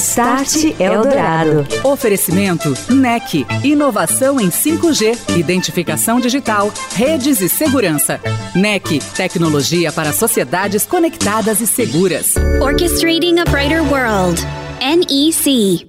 Start 0.00 0.80
Eldorado. 0.80 1.66
Oferecimento 1.84 2.72
NEC. 2.88 3.46
Inovação 3.62 4.40
em 4.40 4.48
5G, 4.48 5.36
identificação 5.36 6.18
digital, 6.18 6.72
redes 6.94 7.42
e 7.42 7.50
segurança. 7.50 8.18
NEC. 8.54 8.98
Tecnologia 9.14 9.92
para 9.92 10.14
sociedades 10.14 10.86
conectadas 10.86 11.60
e 11.60 11.66
seguras. 11.66 12.34
Orchestrating 12.62 13.40
a 13.40 13.44
Brighter 13.44 13.82
World. 13.92 14.40
NEC. 14.80 15.86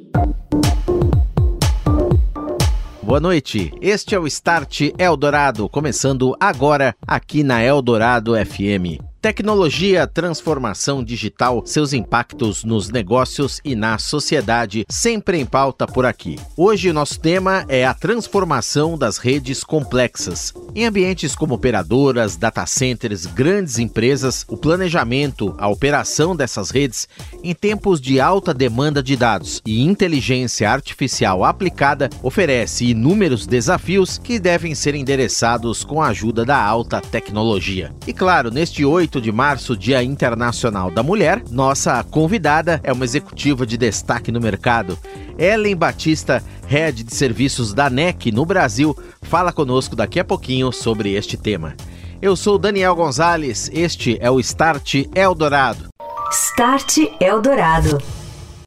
Boa 3.01 3.21
noite. 3.21 3.73
Este 3.79 4.13
é 4.13 4.19
o 4.19 4.27
Start 4.27 4.81
Eldorado, 4.97 5.69
começando 5.69 6.35
agora 6.37 6.93
aqui 7.07 7.43
na 7.43 7.63
Eldorado 7.63 8.33
FM. 8.35 9.10
Tecnologia, 9.21 10.07
transformação 10.07 11.03
digital, 11.03 11.61
seus 11.63 11.93
impactos 11.93 12.63
nos 12.63 12.89
negócios 12.89 13.61
e 13.63 13.75
na 13.75 13.99
sociedade, 13.99 14.83
sempre 14.89 15.37
em 15.37 15.45
pauta 15.45 15.85
por 15.85 16.07
aqui. 16.07 16.39
Hoje 16.57 16.89
o 16.89 16.93
nosso 16.93 17.19
tema 17.19 17.63
é 17.67 17.85
a 17.85 17.93
transformação 17.93 18.97
das 18.97 19.19
redes 19.19 19.63
complexas. 19.63 20.51
Em 20.73 20.85
ambientes 20.85 21.35
como 21.35 21.53
operadoras, 21.53 22.35
data 22.35 22.65
centers, 22.65 23.27
grandes 23.27 23.77
empresas, 23.77 24.43
o 24.47 24.57
planejamento, 24.57 25.53
a 25.59 25.67
operação 25.67 26.35
dessas 26.35 26.71
redes 26.71 27.07
em 27.43 27.53
tempos 27.53 28.01
de 28.01 28.19
alta 28.19 28.55
demanda 28.55 29.03
de 29.03 29.15
dados 29.15 29.61
e 29.63 29.83
inteligência 29.83 30.71
artificial 30.71 31.45
aplicada 31.45 32.09
oferece 32.23 32.85
inúmeros 32.85 33.45
desafios 33.45 34.17
que 34.17 34.39
devem 34.39 34.73
ser 34.73 34.95
endereçados 34.95 35.83
com 35.83 36.01
a 36.01 36.07
ajuda 36.07 36.43
da 36.43 36.59
alta 36.59 36.99
tecnologia. 36.99 37.93
E 38.07 38.13
claro, 38.13 38.49
neste 38.49 38.83
8 38.83 39.10
8 39.11 39.19
de 39.19 39.31
março, 39.31 39.75
Dia 39.75 40.01
Internacional 40.01 40.89
da 40.89 41.03
Mulher, 41.03 41.43
nossa 41.49 42.01
convidada 42.01 42.79
é 42.81 42.93
uma 42.93 43.03
executiva 43.03 43.65
de 43.65 43.75
destaque 43.75 44.31
no 44.31 44.39
mercado. 44.39 44.97
Ellen 45.37 45.75
Batista, 45.75 46.41
head 46.65 47.03
de 47.03 47.13
serviços 47.13 47.73
da 47.73 47.89
NEC 47.89 48.31
no 48.31 48.45
Brasil, 48.45 48.97
fala 49.21 49.51
conosco 49.51 49.97
daqui 49.97 50.17
a 50.17 50.23
pouquinho 50.23 50.71
sobre 50.71 51.13
este 51.13 51.35
tema. 51.35 51.75
Eu 52.21 52.37
sou 52.37 52.57
Daniel 52.57 52.95
Gonzalez, 52.95 53.69
este 53.73 54.17
é 54.21 54.31
o 54.31 54.39
Start 54.39 55.05
Eldorado. 55.13 55.89
Start 56.31 56.97
Eldorado. 57.19 58.20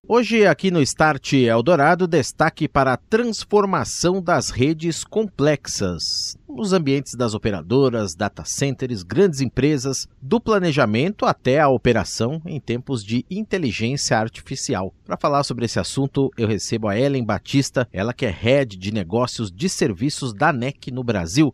Hoje, 0.07 0.47
aqui 0.47 0.71
no 0.71 0.83
Start 0.83 1.33
Eldorado, 1.33 2.07
destaque 2.07 2.69
para 2.69 2.93
a 2.93 2.97
transformação 2.99 4.21
das 4.21 4.51
redes 4.51 5.03
complexas 5.03 6.37
nos 6.47 6.75
ambientes 6.75 7.15
das 7.15 7.33
operadoras, 7.35 8.15
data 8.15 8.45
centers, 8.45 9.03
grandes 9.03 9.41
empresas, 9.41 10.07
do 10.21 10.39
planejamento 10.39 11.25
até 11.25 11.59
a 11.59 11.69
operação 11.69 12.41
em 12.45 12.61
tempos 12.61 13.03
de 13.03 13.25
inteligência 13.31 14.19
artificial. 14.19 14.95
Para 15.07 15.17
falar 15.17 15.43
sobre 15.43 15.65
esse 15.65 15.81
assunto, 15.81 16.31
eu 16.37 16.47
recebo 16.47 16.87
a 16.87 16.99
Ellen 16.99 17.25
Batista, 17.25 17.89
ela 17.91 18.13
que 18.13 18.27
é 18.27 18.31
head 18.31 18.77
de 18.77 18.93
negócios 18.93 19.51
de 19.51 19.71
serviços 19.71 20.35
da 20.35 20.53
NEC 20.53 20.91
no 20.93 21.03
Brasil. 21.03 21.53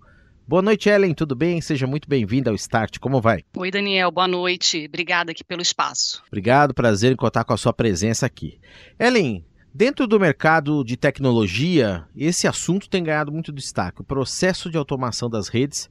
Boa 0.50 0.62
noite, 0.62 0.88
Ellen, 0.88 1.14
tudo 1.14 1.36
bem? 1.36 1.60
Seja 1.60 1.86
muito 1.86 2.08
bem-vinda 2.08 2.50
ao 2.50 2.56
Start, 2.56 2.98
como 2.98 3.20
vai? 3.20 3.44
Oi, 3.56 3.70
Daniel, 3.70 4.10
boa 4.10 4.26
noite. 4.26 4.86
Obrigada 4.88 5.30
aqui 5.30 5.44
pelo 5.44 5.62
espaço. 5.62 6.24
Obrigado, 6.26 6.74
prazer 6.74 7.12
em 7.12 7.16
contar 7.16 7.44
com 7.44 7.52
a 7.52 7.56
sua 7.56 7.72
presença 7.72 8.26
aqui. 8.26 8.58
Ellen, 8.98 9.44
dentro 9.72 10.08
do 10.08 10.18
mercado 10.18 10.82
de 10.82 10.96
tecnologia, 10.96 12.04
esse 12.16 12.48
assunto 12.48 12.90
tem 12.90 13.04
ganhado 13.04 13.30
muito 13.30 13.52
destaque. 13.52 14.00
O 14.00 14.04
processo 14.04 14.68
de 14.68 14.76
automação 14.76 15.30
das 15.30 15.46
redes 15.46 15.88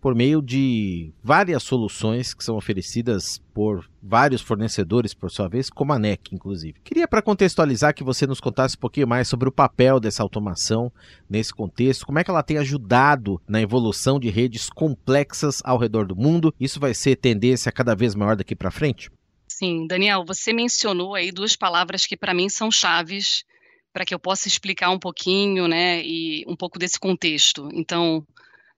por 0.00 0.14
meio 0.14 0.40
de 0.40 1.12
várias 1.22 1.62
soluções 1.62 2.32
que 2.32 2.42
são 2.42 2.56
oferecidas 2.56 3.40
por 3.52 3.88
vários 4.02 4.40
fornecedores, 4.40 5.12
por 5.12 5.30
sua 5.30 5.48
vez, 5.48 5.68
como 5.68 5.92
a 5.92 5.98
NEC, 5.98 6.34
inclusive. 6.34 6.80
Queria, 6.82 7.06
para 7.06 7.20
contextualizar, 7.20 7.94
que 7.94 8.02
você 8.02 8.26
nos 8.26 8.40
contasse 8.40 8.76
um 8.76 8.80
pouquinho 8.80 9.06
mais 9.06 9.28
sobre 9.28 9.48
o 9.48 9.52
papel 9.52 10.00
dessa 10.00 10.22
automação 10.22 10.90
nesse 11.28 11.52
contexto, 11.52 12.06
como 12.06 12.18
é 12.18 12.24
que 12.24 12.30
ela 12.30 12.42
tem 12.42 12.56
ajudado 12.58 13.40
na 13.46 13.60
evolução 13.60 14.18
de 14.18 14.30
redes 14.30 14.70
complexas 14.70 15.60
ao 15.64 15.78
redor 15.78 16.06
do 16.06 16.16
mundo. 16.16 16.54
Isso 16.58 16.80
vai 16.80 16.94
ser 16.94 17.16
tendência 17.16 17.70
cada 17.70 17.94
vez 17.94 18.14
maior 18.14 18.36
daqui 18.36 18.56
para 18.56 18.70
frente? 18.70 19.10
Sim, 19.46 19.86
Daniel, 19.86 20.24
você 20.24 20.52
mencionou 20.52 21.14
aí 21.14 21.30
duas 21.30 21.54
palavras 21.54 22.06
que 22.06 22.16
para 22.16 22.32
mim 22.32 22.48
são 22.48 22.70
chaves 22.70 23.44
para 23.92 24.04
que 24.04 24.14
eu 24.14 24.18
possa 24.18 24.48
explicar 24.48 24.90
um 24.90 24.98
pouquinho, 24.98 25.66
né, 25.66 26.02
e 26.04 26.44
um 26.46 26.56
pouco 26.56 26.78
desse 26.78 26.98
contexto. 26.98 27.68
Então, 27.72 28.24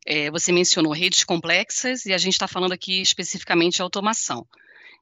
é, 0.06 0.30
você 0.30 0.52
mencionou 0.52 0.92
redes 0.92 1.24
complexas 1.24 2.06
e 2.06 2.12
a 2.12 2.18
gente 2.18 2.34
está 2.34 2.48
falando 2.48 2.72
aqui 2.72 3.00
especificamente 3.00 3.76
de 3.76 3.82
automação. 3.82 4.46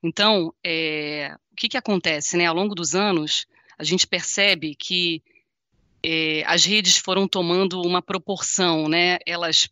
Então, 0.02 0.54
é, 0.64 1.34
o 1.52 1.56
que, 1.56 1.68
que 1.68 1.76
acontece? 1.76 2.36
Né? 2.36 2.46
Ao 2.46 2.54
longo 2.54 2.74
dos 2.74 2.94
anos, 2.94 3.46
a 3.78 3.84
gente 3.84 4.06
percebe 4.06 4.74
que 4.74 5.22
é, 6.02 6.42
as 6.46 6.64
redes 6.64 6.96
foram 6.96 7.28
tomando 7.28 7.80
uma 7.82 8.00
proporção, 8.00 8.88
né? 8.88 9.18
elas 9.26 9.68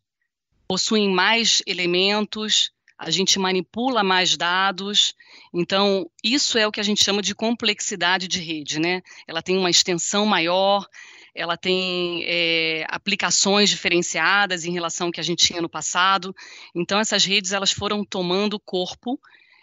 possuem 0.66 1.10
mais 1.10 1.62
elementos, 1.66 2.70
a 2.98 3.10
gente 3.10 3.38
manipula 3.38 4.02
mais 4.02 4.36
dados, 4.36 5.14
então 5.54 6.10
isso 6.22 6.58
é 6.58 6.66
o 6.66 6.72
que 6.72 6.80
a 6.80 6.82
gente 6.82 7.02
chama 7.02 7.22
de 7.22 7.34
complexidade 7.34 8.26
de 8.26 8.40
rede, 8.40 8.80
né? 8.80 9.02
Ela 9.26 9.40
tem 9.40 9.56
uma 9.56 9.70
extensão 9.70 10.26
maior, 10.26 10.86
ela 11.34 11.56
tem 11.56 12.24
é, 12.26 12.86
aplicações 12.88 13.70
diferenciadas 13.70 14.64
em 14.64 14.72
relação 14.72 15.08
ao 15.08 15.12
que 15.12 15.20
a 15.20 15.24
gente 15.24 15.46
tinha 15.46 15.62
no 15.62 15.68
passado. 15.68 16.34
Então, 16.74 16.98
essas 16.98 17.24
redes 17.24 17.52
elas 17.52 17.70
foram 17.70 18.04
tomando 18.04 18.58
corpo 18.58 19.18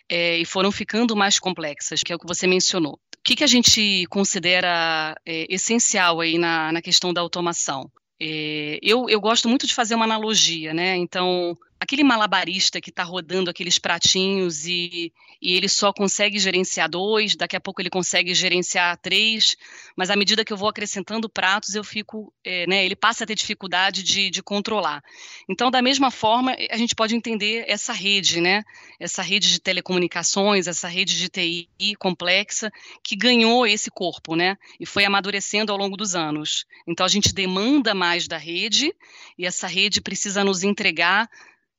é, 0.10 0.38
e 0.38 0.46
foram 0.46 0.72
ficando 0.72 1.16
mais 1.16 1.40
complexas, 1.40 2.02
que 2.02 2.12
é 2.12 2.16
o 2.16 2.20
que 2.20 2.28
você 2.28 2.48
mencionou. 2.48 2.94
O 2.94 3.24
que, 3.24 3.36
que 3.36 3.44
a 3.44 3.48
gente 3.48 4.06
considera 4.08 5.16
é, 5.26 5.46
essencial 5.50 6.22
aí 6.22 6.38
na, 6.38 6.72
na 6.72 6.82
questão 6.82 7.14
da 7.14 7.22
automação? 7.22 7.90
eu, 8.18 9.10
eu 9.10 9.20
gosto 9.20 9.50
muito 9.50 9.68
de 9.68 9.76
fazer 9.76 9.94
uma 9.94 10.06
analogia, 10.06 10.74
né? 10.74 10.96
Então, 10.96 11.58
aquele 11.80 12.04
malabarista 12.04 12.80
que 12.80 12.90
está 12.90 13.04
rodando 13.04 13.50
aqueles 13.50 13.78
pratinhos 13.78 14.66
e, 14.66 15.12
e 15.42 15.54
ele 15.54 15.68
só 15.68 15.92
consegue 15.92 16.40
gerenciar 16.40 16.90
dois, 16.90 17.36
daqui 17.36 17.56
a 17.56 17.60
pouco 17.60 17.82
ele 17.82 17.90
consegue 17.90 18.34
gerenciar 18.34 18.98
três, 18.98 19.56
mas 19.96 20.10
à 20.10 20.16
medida 20.16 20.44
que 20.46 20.54
eu 20.54 20.58
vou 20.58 20.70
acrescentando 20.70 21.30
pratos, 21.30 21.76
eu 21.76 21.84
fico, 21.84 22.34
é, 22.44 22.66
né, 22.66 22.86
ele 22.86 22.96
passa 22.96 23.24
a 23.24 23.28
ter 23.28 23.36
dificuldade 23.36 24.04
de, 24.04 24.30
de 24.30 24.42
controlar. 24.42 25.04
Então, 25.50 25.70
da 25.70 25.82
mesma 25.82 26.10
forma, 26.10 26.56
a 26.72 26.78
gente 26.78 26.96
pode 26.96 27.16
entender 27.16 27.66
essa 27.68 27.94
rede, 27.94 28.40
né, 28.40 28.64
essa 29.00 29.22
rede 29.22 29.52
de 29.52 29.60
telecomunicações, 29.60 30.68
essa 30.68 30.88
rede 30.88 31.18
de 31.18 31.30
TI 31.30 31.96
complexa, 32.00 32.72
que 33.04 33.16
ganhou 33.16 33.68
esse 33.68 33.92
corpo, 33.92 34.36
né, 34.36 34.58
e 34.80 34.86
foi 34.86 35.04
amadurecendo 35.04 35.72
ao 35.72 35.78
longo 35.78 35.98
dos 35.98 36.16
anos. 36.16 36.66
Então, 36.88 37.06
a 37.06 37.10
gente 37.10 37.34
demanda 37.34 37.94
mais 37.94 38.28
da 38.28 38.38
rede, 38.38 38.96
e 39.38 39.46
essa 39.46 39.68
rede 39.68 40.02
precisa 40.02 40.44
nos 40.44 40.64
entregar 40.64 41.30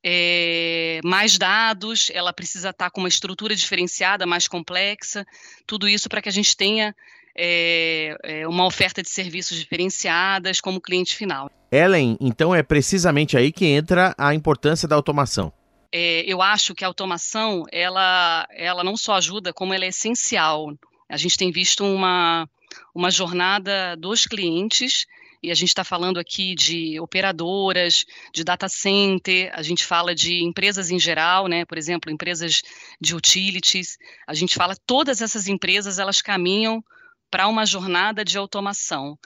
é, 0.09 1.01
mais 1.03 1.37
dados, 1.37 2.13
ela 2.15 2.33
precisa 2.33 2.71
estar 2.71 2.91
com 2.91 3.01
uma 3.01 3.09
estrutura 3.09 3.57
diferenciada, 3.57 4.25
mais 4.25 4.47
complexa, 4.47 5.27
tudo 5.67 5.89
isso 5.89 6.09
para 6.09 6.23
que 6.23 6.29
a 6.29 6.33
gente 6.33 6.57
tenha 6.57 6.95
é, 7.37 8.17
é, 8.23 8.47
uma 8.47 8.65
oferta 8.65 9.03
de 9.03 9.11
serviços 9.11 9.59
diferenciadas 9.59 10.61
como 10.61 10.81
cliente 10.81 11.17
final. 11.17 11.51
Ellen, 11.73 12.17
então 12.21 12.55
é 12.55 12.63
precisamente 12.63 13.37
aí 13.37 13.51
que 13.51 13.67
entra 13.67 14.15
a 14.17 14.33
importância 14.33 14.87
da 14.87 14.95
automação. 14.95 15.53
É, 15.91 16.23
eu 16.25 16.41
acho 16.41 16.73
que 16.73 16.85
a 16.85 16.87
automação, 16.87 17.65
ela, 17.73 18.47
ela 18.53 18.85
não 18.85 18.97
só 18.97 19.15
ajuda, 19.15 19.53
como 19.53 19.75
ela 19.75 19.87
é 19.87 19.89
essencial. 19.89 20.73
A 21.09 21.17
gente 21.17 21.37
tem 21.37 21.51
visto 21.51 21.85
uma, 21.85 22.49
uma 22.95 23.11
jornada 23.11 23.97
dos 23.97 24.25
clientes 24.25 25.05
e 25.43 25.51
a 25.51 25.55
gente 25.55 25.69
está 25.69 25.85
falando 25.85 26.19
aqui 26.19 26.55
de 26.55 26.99
operadoras, 27.01 28.05
de 28.33 28.43
data 28.43 28.69
center, 28.69 29.51
a 29.55 29.63
gente 29.63 29.85
fala 29.85 30.15
de 30.15 30.43
empresas 30.43 30.91
em 30.91 30.99
geral, 30.99 31.47
né? 31.47 31.65
Por 31.65 31.79
exemplo, 31.79 32.11
empresas 32.11 32.63
de 33.01 33.15
utilities. 33.15 33.99
A 34.27 34.35
gente 34.35 34.55
fala 34.55 34.77
todas 34.87 35.21
essas 35.21 35.49
empresas 35.49 35.99
elas 35.99 36.21
caminham 36.21 36.83
para 37.31 37.49
uma 37.49 37.67
jornada 37.67 38.25
de 38.25 38.39
automação. 38.39 39.19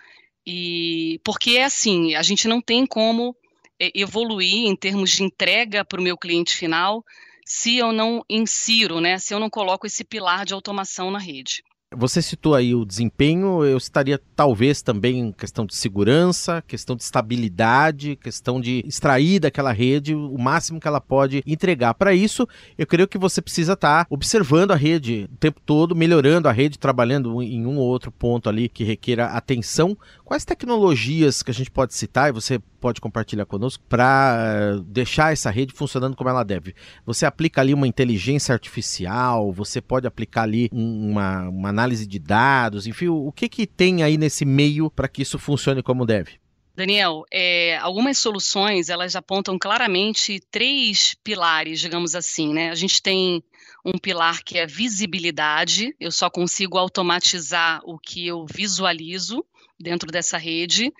E 0.47 1.21
porque 1.25 1.53
é 1.53 1.65
assim, 1.65 2.15
a 2.15 2.23
gente 2.23 2.49
não 2.49 2.61
tem 2.61 2.87
como 2.87 3.37
é, 3.79 3.91
evoluir 3.95 4.67
em 4.67 4.77
termos 4.77 5.11
de 5.11 5.23
entrega 5.23 5.85
para 5.85 6.01
o 6.01 6.03
meu 6.03 6.17
cliente 6.17 6.55
final 6.55 7.05
se 7.45 7.77
eu 7.77 7.93
não 7.93 8.25
insiro, 8.29 9.01
né? 9.01 9.19
Se 9.19 9.35
eu 9.35 9.41
não 9.41 9.51
coloco 9.51 9.87
esse 9.87 10.05
pilar 10.05 10.45
de 10.45 10.55
automação 10.55 11.11
na 11.11 11.19
rede. 11.19 11.63
Você 11.97 12.23
citou 12.23 12.55
aí 12.55 12.73
o 12.73 12.85
desempenho, 12.85 13.65
eu 13.65 13.77
estaria 13.77 14.21
talvez 14.37 14.81
também 14.81 15.33
questão 15.33 15.67
de 15.67 15.75
segurança, 15.75 16.63
questão 16.63 16.95
de 16.95 17.03
estabilidade, 17.03 18.15
questão 18.15 18.61
de 18.61 18.85
extrair 18.87 19.41
daquela 19.41 19.73
rede 19.73 20.15
o 20.15 20.39
máximo 20.39 20.79
que 20.79 20.87
ela 20.87 21.01
pode 21.01 21.43
entregar. 21.45 21.95
Para 21.95 22.15
isso, 22.15 22.47
eu 22.79 22.87
creio 22.87 23.09
que 23.09 23.19
você 23.19 23.43
precisa 23.43 23.73
estar 23.73 24.05
tá 24.05 24.07
observando 24.09 24.71
a 24.71 24.77
rede 24.77 25.29
o 25.33 25.37
tempo 25.37 25.61
todo, 25.67 25.97
melhorando 25.97 26.49
a 26.49 26.53
rede, 26.53 26.79
trabalhando 26.79 27.43
em 27.43 27.67
um 27.67 27.77
ou 27.79 27.89
outro 27.89 28.13
ponto 28.13 28.49
ali 28.49 28.69
que 28.69 28.85
requeira 28.85 29.27
atenção. 29.27 29.99
Quais 30.25 30.45
tecnologias 30.45 31.43
que 31.43 31.51
a 31.51 31.55
gente 31.55 31.73
pode 31.73 31.93
citar 31.93 32.29
e 32.29 32.33
você 32.33 32.61
pode 32.81 33.01
compartilhar 33.01 33.45
conosco 33.47 33.83
para 33.89 34.79
deixar 34.87 35.33
essa 35.33 35.51
rede 35.51 35.75
funcionando 35.75 36.15
como 36.15 36.31
ela 36.31 36.45
deve? 36.45 36.73
Você 37.05 37.27
aplica 37.27 37.61
ali 37.61 37.75
uma 37.75 37.89
inteligência 37.89 38.53
artificial, 38.53 39.53
você 39.53 39.81
pode 39.81 40.07
aplicar 40.07 40.43
ali 40.43 40.71
uma, 40.73 41.49
uma 41.49 41.73
análise 41.81 42.06
de 42.06 42.19
dados, 42.19 42.87
enfim, 42.87 43.09
o 43.09 43.32
que, 43.32 43.49
que 43.49 43.67
tem 43.67 44.03
aí 44.03 44.19
nesse 44.19 44.44
meio 44.44 44.91
para 44.91 45.09
que 45.09 45.23
isso 45.23 45.38
funcione 45.38 45.82
como 45.82 46.05
deve? 46.05 46.38
Daniel, 46.77 47.25
é, 47.31 47.77
algumas 47.79 48.19
soluções 48.19 48.88
elas 48.88 49.17
apontam 49.17 49.59
claramente 49.59 50.41
três 50.50 51.15
pilares, 51.25 51.81
digamos 51.81 52.15
assim, 52.15 52.53
né? 52.53 52.71
A 52.71 52.75
gente 52.75 53.03
tem 53.03 53.43
um 53.85 53.99
pilar 53.99 54.43
que 54.43 54.59
é 54.59 54.67
visibilidade, 54.67 55.94
eu 55.99 56.12
só 56.12 56.31
consigo 56.31 56.79
automatizar 56.79 57.81
o 57.85 57.99
que 57.99 58.27
eu 58.27 58.47
visualizo 58.47 59.44
dentro 59.79 60.11
dessa 60.11 60.38
rede. 60.38 60.93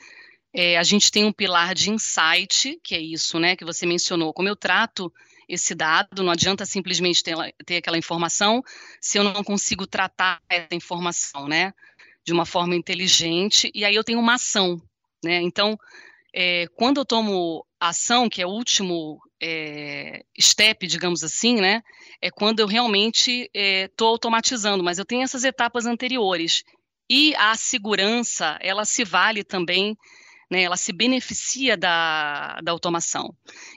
É, 0.53 0.77
a 0.79 0.83
gente 0.83 1.13
tem 1.13 1.25
um 1.25 1.33
pilar 1.33 1.75
de 1.75 1.91
insight, 1.91 2.79
que 2.83 2.95
é 2.95 3.01
isso, 3.01 3.39
né, 3.39 3.55
que 3.55 3.65
você 3.65 3.87
mencionou. 3.87 4.33
Como 4.33 4.49
eu 4.49 4.57
trato 4.57 5.13
esse 5.51 5.75
dado, 5.75 6.23
não 6.23 6.31
adianta 6.33 6.65
simplesmente 6.65 7.23
ter, 7.23 7.35
ter 7.67 7.77
aquela 7.79 7.99
informação 7.99 8.63
se 9.01 9.19
eu 9.19 9.25
não 9.25 9.43
consigo 9.43 9.87
tratar 9.87 10.41
essa 10.49 10.75
informação, 10.75 11.49
né, 11.49 11.73
de 12.25 12.33
uma 12.33 12.47
forma 12.47 12.77
inteligente, 12.77 13.71
e 13.75 13.85
aí 13.85 13.95
eu 13.95 14.05
tenho 14.05 14.21
uma 14.21 14.35
ação, 14.35 14.81
né, 15.25 15.41
então, 15.43 15.77
é, 16.33 16.67
quando 16.77 16.99
eu 16.99 17.05
tomo 17.05 17.67
ação, 17.81 18.29
que 18.29 18.41
é 18.41 18.47
o 18.47 18.51
último 18.51 19.19
é, 19.43 20.23
step, 20.41 20.87
digamos 20.87 21.25
assim, 21.25 21.61
né, 21.61 21.83
é 22.23 22.31
quando 22.31 22.61
eu 22.61 22.67
realmente 22.67 23.51
estou 23.53 24.09
é, 24.09 24.13
automatizando, 24.13 24.85
mas 24.85 24.99
eu 24.99 25.05
tenho 25.05 25.23
essas 25.23 25.45
etapas 25.45 25.87
anteriores, 25.87 26.63
e 27.09 27.35
a 27.35 27.57
segurança, 27.57 28.57
ela 28.61 28.85
se 28.85 29.05
vale 29.05 29.43
também 29.43 29.97
né, 30.51 30.63
ela 30.63 30.77
se 30.77 30.93
beneficia 30.93 31.77
da, 31.77 32.61
da 32.63 32.73
automação. 32.73 33.35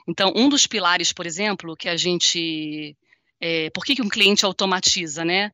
Então, 0.08 0.32
um 0.34 0.48
dos 0.48 0.66
pilares, 0.66 1.12
por 1.12 1.26
exemplo, 1.26 1.76
que 1.76 1.88
a 1.88 1.96
gente. 1.96 2.96
É, 3.40 3.70
por 3.70 3.84
que, 3.84 3.94
que 3.94 4.02
um 4.02 4.08
cliente 4.08 4.44
automatiza, 4.44 5.24
né? 5.24 5.52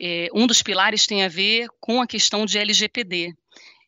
É, 0.00 0.28
um 0.34 0.46
dos 0.46 0.62
pilares 0.62 1.06
tem 1.06 1.24
a 1.24 1.28
ver 1.28 1.68
com 1.80 2.00
a 2.00 2.06
questão 2.06 2.46
de 2.46 2.58
LGPD. 2.58 3.34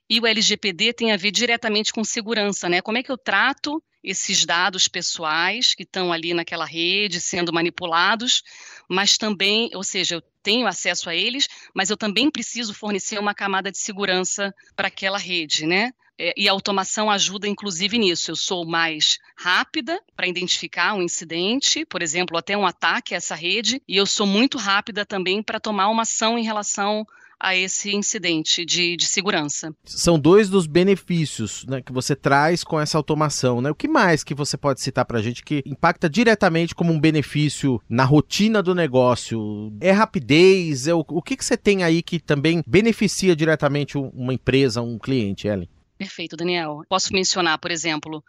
E 0.08 0.20
o 0.20 0.26
LGPD 0.26 0.92
tem 0.92 1.12
a 1.12 1.16
ver 1.16 1.31
diretamente 1.31 1.92
com 1.92 2.04
segurança, 2.04 2.69
né? 2.69 2.82
Como 2.82 2.98
é 2.98 3.02
que 3.02 3.10
eu 3.10 3.16
trato 3.16 3.82
esses 4.02 4.44
dados 4.44 4.87
pessoais 4.87 5.75
que 5.75 5.82
estão 5.82 6.12
ali 6.12 6.34
naquela 6.34 6.66
rede 6.66 7.20
sendo 7.22 7.52
manipulados, 7.52 8.42
mas 8.87 9.16
também, 9.16 9.70
ou 9.75 9.82
seja, 9.82 10.16
eu 10.16 10.22
tenho 10.42 10.66
acesso 10.66 11.08
a 11.08 11.14
eles, 11.16 11.48
mas 11.75 11.88
eu 11.88 11.96
também 11.96 12.30
preciso 12.30 12.75
fornecer 12.75 13.19
uma 13.19 13.34
camada 13.34 13.72
de 13.72 13.78
segurança 13.78 14.54
para 14.76 14.88
aquela 14.88 15.16
rede, 15.16 15.66
né? 15.66 15.90
É, 16.19 16.32
e 16.37 16.49
a 16.49 16.52
automação 16.52 17.11
ajuda, 17.11 17.49
inclusive, 17.49 17.99
nisso. 17.99 18.31
Eu 18.31 18.37
sou 18.37 18.66
mais 18.66 19.19
rápida 19.37 20.00
para 20.16 20.28
identificar 20.28 20.94
um 20.94 21.02
incidente, 21.02 21.84
por 21.84 22.02
exemplo, 22.02 22.37
até 22.37 22.56
um 22.56 22.66
ataque 22.66 23.14
a 23.14 23.16
essa 23.16 23.34
rede, 23.34 23.82
e 23.87 23.96
eu 23.96 24.06
sou 24.06 24.26
muito 24.26 24.58
rápida 24.58 25.05
também 25.05 25.43
para 25.43 25.61
tomar 25.61 25.88
uma 25.88 26.02
ação 26.02 26.38
em 26.38 26.44
relação 26.44 27.06
a 27.38 27.55
esse 27.55 27.94
incidente 27.94 28.64
de, 28.64 28.96
de 28.96 29.05
segurança. 29.05 29.75
São 29.84 30.19
dois 30.19 30.49
dos 30.49 30.66
benefícios 30.66 31.66
né, 31.66 31.82
que 31.82 31.93
você 31.93 32.16
traz 32.16 32.64
com 32.64 32.81
essa 32.81 32.96
automação. 32.96 33.61
Né? 33.61 33.70
O 33.70 33.75
que 33.75 33.88
mais 33.88 34.25
que 34.25 34.34
você 34.34 34.56
pode 34.56 34.81
citar 34.81 35.05
para 35.05 35.19
a 35.19 35.22
gente 35.22 35.43
que 35.43 35.62
impacta 35.66 36.08
diretamente 36.08 36.75
como 36.75 36.93
um 36.93 36.99
benefício 36.99 37.81
na 37.88 38.05
rotina 38.05 38.62
do 38.62 38.75
negócio? 38.75 39.72
É 39.81 39.90
rapidez? 39.90 40.87
É 40.87 40.94
o, 40.94 41.05
o 41.06 41.20
que, 41.20 41.37
que 41.37 41.44
você 41.44 41.56
tem 41.56 41.82
aí 41.82 42.02
que 42.02 42.19
também 42.19 42.62
beneficia 42.66 43.37
diretamente 43.37 43.99
uma 43.99 44.32
empresa, 44.32 44.81
um 44.81 44.99
cliente, 44.99 45.46
Ellen? 45.46 45.69
Perfeito, 46.04 46.36
Daniel. 46.36 46.82
Posso 46.86 47.14
mencionar, 47.14 47.58
por 47.58 47.70
exemplo, 47.70 48.22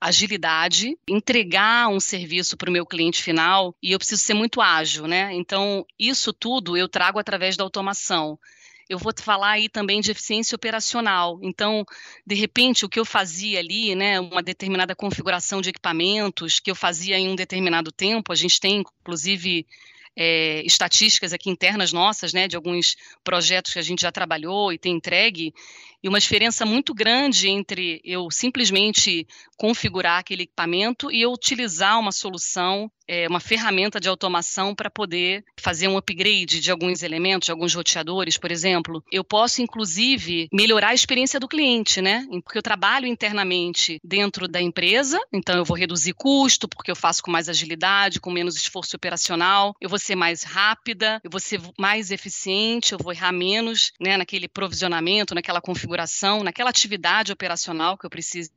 agilidade, 0.00 0.96
entregar 1.08 1.88
um 1.88 1.98
serviço 1.98 2.56
para 2.56 2.70
o 2.70 2.72
meu 2.72 2.86
cliente 2.86 3.20
final 3.20 3.74
e 3.82 3.90
eu 3.90 3.98
preciso 3.98 4.22
ser 4.22 4.34
muito 4.34 4.60
ágil, 4.60 5.08
né? 5.08 5.34
Então, 5.34 5.84
isso 5.98 6.32
tudo 6.32 6.76
eu 6.76 6.88
trago 6.88 7.18
através 7.18 7.56
da 7.56 7.64
automação. 7.64 8.38
Eu 8.88 8.96
vou 8.96 9.12
falar 9.20 9.50
aí 9.50 9.68
também 9.68 10.00
de 10.00 10.12
eficiência 10.12 10.54
operacional. 10.54 11.40
Então, 11.42 11.84
de 12.24 12.36
repente, 12.36 12.84
o 12.84 12.88
que 12.88 13.00
eu 13.00 13.04
fazia 13.04 13.58
ali, 13.58 13.96
né, 13.96 14.20
uma 14.20 14.40
determinada 14.40 14.94
configuração 14.94 15.60
de 15.60 15.70
equipamentos 15.70 16.60
que 16.60 16.70
eu 16.70 16.76
fazia 16.76 17.18
em 17.18 17.28
um 17.28 17.34
determinado 17.34 17.90
tempo, 17.90 18.32
a 18.32 18.36
gente 18.36 18.60
tem, 18.60 18.84
inclusive, 19.00 19.66
é, 20.16 20.62
estatísticas 20.64 21.32
aqui 21.32 21.50
internas 21.50 21.92
nossas, 21.92 22.32
né, 22.32 22.48
de 22.48 22.56
alguns 22.56 22.96
projetos 23.22 23.72
que 23.72 23.78
a 23.78 23.82
gente 23.82 24.02
já 24.02 24.10
trabalhou 24.10 24.72
e 24.72 24.78
tem 24.78 24.94
entregue, 24.94 25.52
e 26.02 26.08
uma 26.08 26.20
diferença 26.20 26.64
muito 26.64 26.94
grande 26.94 27.48
entre 27.48 28.00
eu 28.04 28.30
simplesmente 28.30 29.26
configurar 29.56 30.20
aquele 30.20 30.44
equipamento 30.44 31.10
e 31.10 31.22
eu 31.22 31.32
utilizar 31.32 31.98
uma 31.98 32.12
solução, 32.12 32.90
é, 33.08 33.26
uma 33.26 33.40
ferramenta 33.40 33.98
de 33.98 34.08
automação 34.08 34.74
para 34.74 34.90
poder 34.90 35.44
fazer 35.58 35.88
um 35.88 35.96
upgrade 35.96 36.60
de 36.60 36.70
alguns 36.70 37.02
elementos, 37.02 37.46
de 37.46 37.52
alguns 37.52 37.74
roteadores, 37.74 38.36
por 38.36 38.52
exemplo. 38.52 39.02
Eu 39.10 39.24
posso, 39.24 39.62
inclusive, 39.62 40.48
melhorar 40.52 40.88
a 40.88 40.94
experiência 40.94 41.40
do 41.40 41.48
cliente, 41.48 42.02
né? 42.02 42.26
Porque 42.44 42.58
eu 42.58 42.62
trabalho 42.62 43.06
internamente 43.06 43.98
dentro 44.04 44.46
da 44.46 44.60
empresa, 44.60 45.18
então 45.32 45.56
eu 45.56 45.64
vou 45.64 45.76
reduzir 45.76 46.12
custo, 46.12 46.68
porque 46.68 46.90
eu 46.90 46.96
faço 46.96 47.22
com 47.22 47.30
mais 47.30 47.48
agilidade, 47.48 48.20
com 48.20 48.30
menos 48.30 48.56
esforço 48.56 48.94
operacional, 48.96 49.74
eu 49.80 49.88
vou 49.88 49.98
ser 50.06 50.16
mais 50.16 50.42
rápida, 50.42 51.20
eu 51.24 51.30
vou 51.30 51.40
ser 51.40 51.60
mais 51.78 52.10
eficiente, 52.10 52.92
eu 52.92 52.98
vou 52.98 53.12
errar 53.12 53.32
menos 53.32 53.92
né, 54.00 54.16
naquele 54.16 54.48
provisionamento, 54.48 55.34
naquela 55.34 55.60
configuração 55.60 56.42
naquela 56.42 56.70
atividade 56.70 57.32
operacional 57.32 57.98
que 57.98 58.06
eu 58.06 58.10
precise 58.10 58.50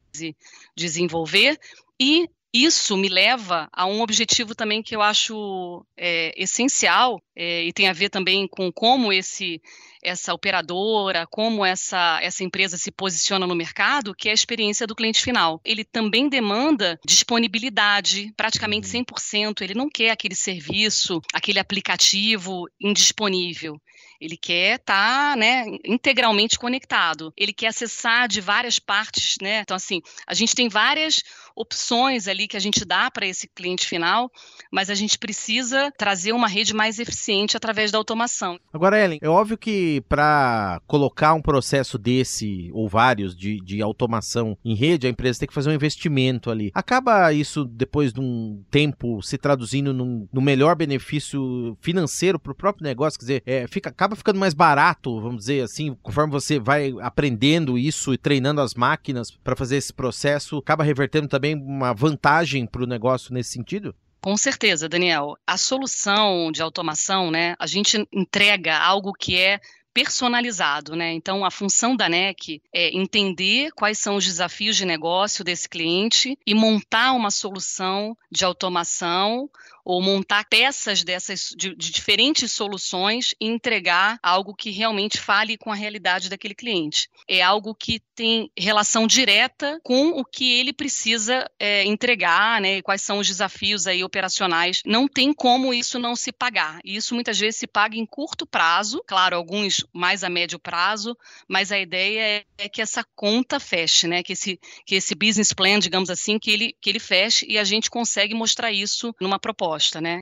desenvolver. 0.75 1.59
E 1.99 2.29
isso 2.53 2.97
me 2.97 3.09
leva 3.09 3.69
a 3.71 3.85
um 3.85 4.01
objetivo 4.01 4.55
também 4.55 4.81
que 4.81 4.95
eu 4.95 5.01
acho 5.01 5.85
é, 5.95 6.33
essencial 6.35 7.21
é, 7.35 7.63
e 7.63 7.71
tem 7.71 7.87
a 7.87 7.93
ver 7.93 8.09
também 8.09 8.47
com 8.47 8.71
como 8.71 9.13
esse 9.13 9.61
essa 10.01 10.33
operadora, 10.33 11.27
como 11.27 11.65
essa, 11.65 12.19
essa 12.21 12.43
empresa 12.43 12.77
se 12.77 12.91
posiciona 12.91 13.45
no 13.45 13.55
mercado, 13.55 14.15
que 14.15 14.29
é 14.29 14.31
a 14.31 14.33
experiência 14.33 14.87
do 14.87 14.95
cliente 14.95 15.21
final. 15.21 15.59
Ele 15.63 15.83
também 15.83 16.29
demanda 16.29 16.97
disponibilidade, 17.05 18.31
praticamente 18.35 18.87
100%. 18.87 19.47
Uhum. 19.47 19.53
Ele 19.61 19.73
não 19.73 19.89
quer 19.89 20.11
aquele 20.11 20.35
serviço, 20.35 21.21
aquele 21.33 21.59
aplicativo 21.59 22.65
indisponível. 22.79 23.79
Ele 24.19 24.37
quer 24.37 24.79
estar, 24.79 25.31
tá, 25.31 25.35
né, 25.35 25.65
integralmente 25.85 26.57
conectado. 26.57 27.33
Ele 27.37 27.53
quer 27.53 27.67
acessar 27.67 28.27
de 28.27 28.41
várias 28.41 28.79
partes, 28.79 29.35
né? 29.41 29.61
Então 29.61 29.75
assim, 29.75 30.01
a 30.27 30.33
gente 30.33 30.55
tem 30.55 30.69
várias 30.69 31.23
opções 31.55 32.27
ali 32.27 32.47
que 32.47 32.55
a 32.55 32.59
gente 32.59 32.85
dá 32.85 33.11
para 33.11 33.27
esse 33.27 33.47
cliente 33.47 33.85
final, 33.85 34.31
mas 34.71 34.89
a 34.89 34.95
gente 34.95 35.17
precisa 35.19 35.91
trazer 35.97 36.31
uma 36.31 36.47
rede 36.47 36.73
mais 36.73 36.99
eficiente 36.99 37.57
através 37.57 37.91
da 37.91 37.97
automação. 37.97 38.57
Agora, 38.71 38.97
Ellen, 38.97 39.19
é 39.21 39.27
óbvio 39.27 39.57
que 39.57 40.01
para 40.07 40.81
colocar 40.87 41.33
um 41.33 41.41
processo 41.41 41.97
desse 41.97 42.69
ou 42.73 42.87
vários 42.87 43.35
de, 43.35 43.59
de 43.59 43.81
automação 43.81 44.57
em 44.63 44.73
rede, 44.73 45.05
a 45.05 45.09
empresa 45.09 45.39
tem 45.39 45.47
que 45.47 45.53
fazer 45.53 45.69
um 45.69 45.73
investimento 45.73 46.49
ali. 46.49 46.71
Acaba 46.73 47.33
isso 47.33 47.65
depois 47.65 48.13
de 48.13 48.21
um 48.21 48.63
tempo 48.71 49.21
se 49.21 49.37
traduzindo 49.37 49.93
no 49.93 50.41
melhor 50.41 50.75
benefício 50.75 51.77
financeiro 51.81 52.39
para 52.39 52.53
o 52.53 52.55
próprio 52.55 52.85
negócio, 52.85 53.19
quer 53.19 53.25
dizer, 53.25 53.43
é, 53.45 53.67
fica, 53.67 53.89
acaba 53.89 54.08
ficando 54.15 54.39
mais 54.39 54.53
barato, 54.53 55.19
vamos 55.21 55.39
dizer 55.39 55.63
assim, 55.63 55.95
conforme 56.01 56.31
você 56.31 56.59
vai 56.59 56.93
aprendendo 57.01 57.77
isso 57.77 58.13
e 58.13 58.17
treinando 58.17 58.61
as 58.61 58.73
máquinas 58.73 59.31
para 59.31 59.55
fazer 59.55 59.77
esse 59.77 59.93
processo, 59.93 60.57
acaba 60.57 60.83
revertendo 60.83 61.27
também 61.27 61.55
uma 61.55 61.93
vantagem 61.93 62.65
para 62.65 62.83
o 62.83 62.87
negócio 62.87 63.33
nesse 63.33 63.51
sentido? 63.51 63.95
Com 64.21 64.35
certeza, 64.35 64.89
Daniel. 64.89 65.35
A 65.47 65.57
solução 65.57 66.51
de 66.51 66.61
automação, 66.61 67.31
né, 67.31 67.55
a 67.57 67.65
gente 67.65 68.05
entrega 68.11 68.77
algo 68.77 69.13
que 69.13 69.37
é 69.37 69.59
personalizado, 69.93 70.95
né? 70.95 71.13
Então, 71.13 71.43
a 71.43 71.51
função 71.51 71.95
da 71.95 72.07
NEC 72.07 72.61
é 72.73 72.95
entender 72.95 73.71
quais 73.71 73.97
são 73.97 74.15
os 74.15 74.25
desafios 74.25 74.75
de 74.75 74.85
negócio 74.85 75.43
desse 75.43 75.67
cliente 75.67 76.37
e 76.45 76.53
montar 76.53 77.11
uma 77.13 77.31
solução 77.31 78.15
de 78.31 78.45
automação 78.45 79.49
ou 79.89 80.03
montar 80.03 80.45
peças 80.47 81.03
dessas 81.03 81.51
de, 81.57 81.75
de 81.75 81.91
diferentes 81.91 82.51
soluções 82.51 83.33
e 83.41 83.47
entregar 83.47 84.19
algo 84.21 84.53
que 84.53 84.69
realmente 84.69 85.19
fale 85.19 85.57
com 85.57 85.71
a 85.71 85.75
realidade 85.75 86.29
daquele 86.29 86.53
cliente. 86.53 87.09
É 87.27 87.41
algo 87.41 87.73
que 87.73 87.99
tem 88.13 88.51
relação 88.55 89.07
direta 89.07 89.79
com 89.83 90.09
o 90.09 90.23
que 90.23 90.59
ele 90.59 90.71
precisa 90.73 91.49
é, 91.57 91.83
entregar, 91.85 92.61
né? 92.61 92.83
Quais 92.83 93.01
são 93.01 93.17
os 93.17 93.27
desafios 93.27 93.87
aí 93.87 94.03
operacionais. 94.03 94.83
Não 94.85 95.07
tem 95.07 95.33
como 95.33 95.73
isso 95.73 95.97
não 95.97 96.15
se 96.15 96.31
pagar. 96.31 96.79
E 96.85 96.95
isso 96.95 97.15
muitas 97.15 97.39
vezes 97.39 97.59
se 97.59 97.65
paga 97.65 97.95
em 97.95 98.05
curto 98.05 98.45
prazo, 98.45 99.01
claro, 99.07 99.35
alguns 99.35 99.83
mais 99.91 100.23
a 100.23 100.29
médio 100.29 100.59
prazo, 100.59 101.17
mas 101.47 101.71
a 101.71 101.79
ideia 101.79 102.45
é, 102.59 102.69
que 102.69 102.81
essa 102.81 103.03
conta 103.15 103.59
feche, 103.59 104.05
né? 104.05 104.21
Que 104.21 104.33
esse, 104.33 104.59
que 104.85 104.95
esse 104.95 105.15
business 105.15 105.51
plan, 105.51 105.79
digamos 105.79 106.11
assim, 106.11 106.37
que 106.37 106.51
ele, 106.51 106.75
que 106.79 106.91
ele 106.91 106.99
feche 106.99 107.47
e 107.49 107.57
a 107.57 107.63
gente 107.63 107.89
consegue 107.89 108.35
mostrar 108.35 108.71
isso 108.71 109.15
numa 109.19 109.39
proposta, 109.39 109.78
né? 110.01 110.19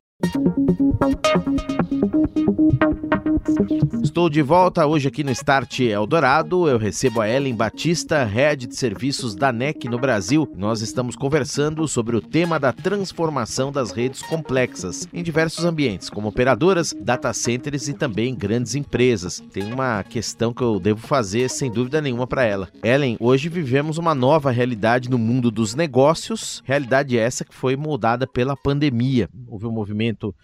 Estou 4.03 4.29
de 4.29 4.41
volta 4.41 4.85
hoje 4.85 5.07
aqui 5.07 5.23
no 5.23 5.31
Start 5.31 5.79
Eldorado. 5.79 6.67
Eu 6.67 6.77
recebo 6.77 7.21
a 7.21 7.29
Ellen 7.29 7.55
Batista, 7.55 8.25
Head 8.25 8.67
de 8.67 8.75
Serviços 8.75 9.35
da 9.35 9.53
NEC 9.53 9.85
no 9.85 9.97
Brasil. 9.97 10.51
Nós 10.57 10.81
estamos 10.81 11.15
conversando 11.15 11.87
sobre 11.87 12.17
o 12.17 12.21
tema 12.21 12.59
da 12.59 12.73
transformação 12.73 13.71
das 13.71 13.91
redes 13.91 14.21
complexas 14.21 15.07
em 15.13 15.23
diversos 15.23 15.63
ambientes, 15.63 16.09
como 16.09 16.27
operadoras, 16.27 16.93
data 16.99 17.31
centers 17.31 17.87
e 17.87 17.93
também 17.93 18.35
grandes 18.35 18.75
empresas. 18.75 19.41
Tem 19.53 19.71
uma 19.71 20.03
questão 20.03 20.53
que 20.53 20.61
eu 20.61 20.77
devo 20.77 21.07
fazer 21.07 21.49
sem 21.49 21.71
dúvida 21.71 22.01
nenhuma 22.01 22.27
para 22.27 22.43
ela. 22.43 22.67
Ellen, 22.83 23.15
hoje 23.17 23.47
vivemos 23.47 23.97
uma 23.97 24.13
nova 24.13 24.51
realidade 24.51 25.09
no 25.09 25.17
mundo 25.17 25.49
dos 25.49 25.73
negócios, 25.73 26.61
realidade 26.65 27.17
essa 27.17 27.45
que 27.45 27.55
foi 27.55 27.77
moldada 27.77 28.27
pela 28.27 28.57
pandemia. 28.57 29.29
Houve 29.47 29.67
um 29.67 29.71
movimento 29.71 30.35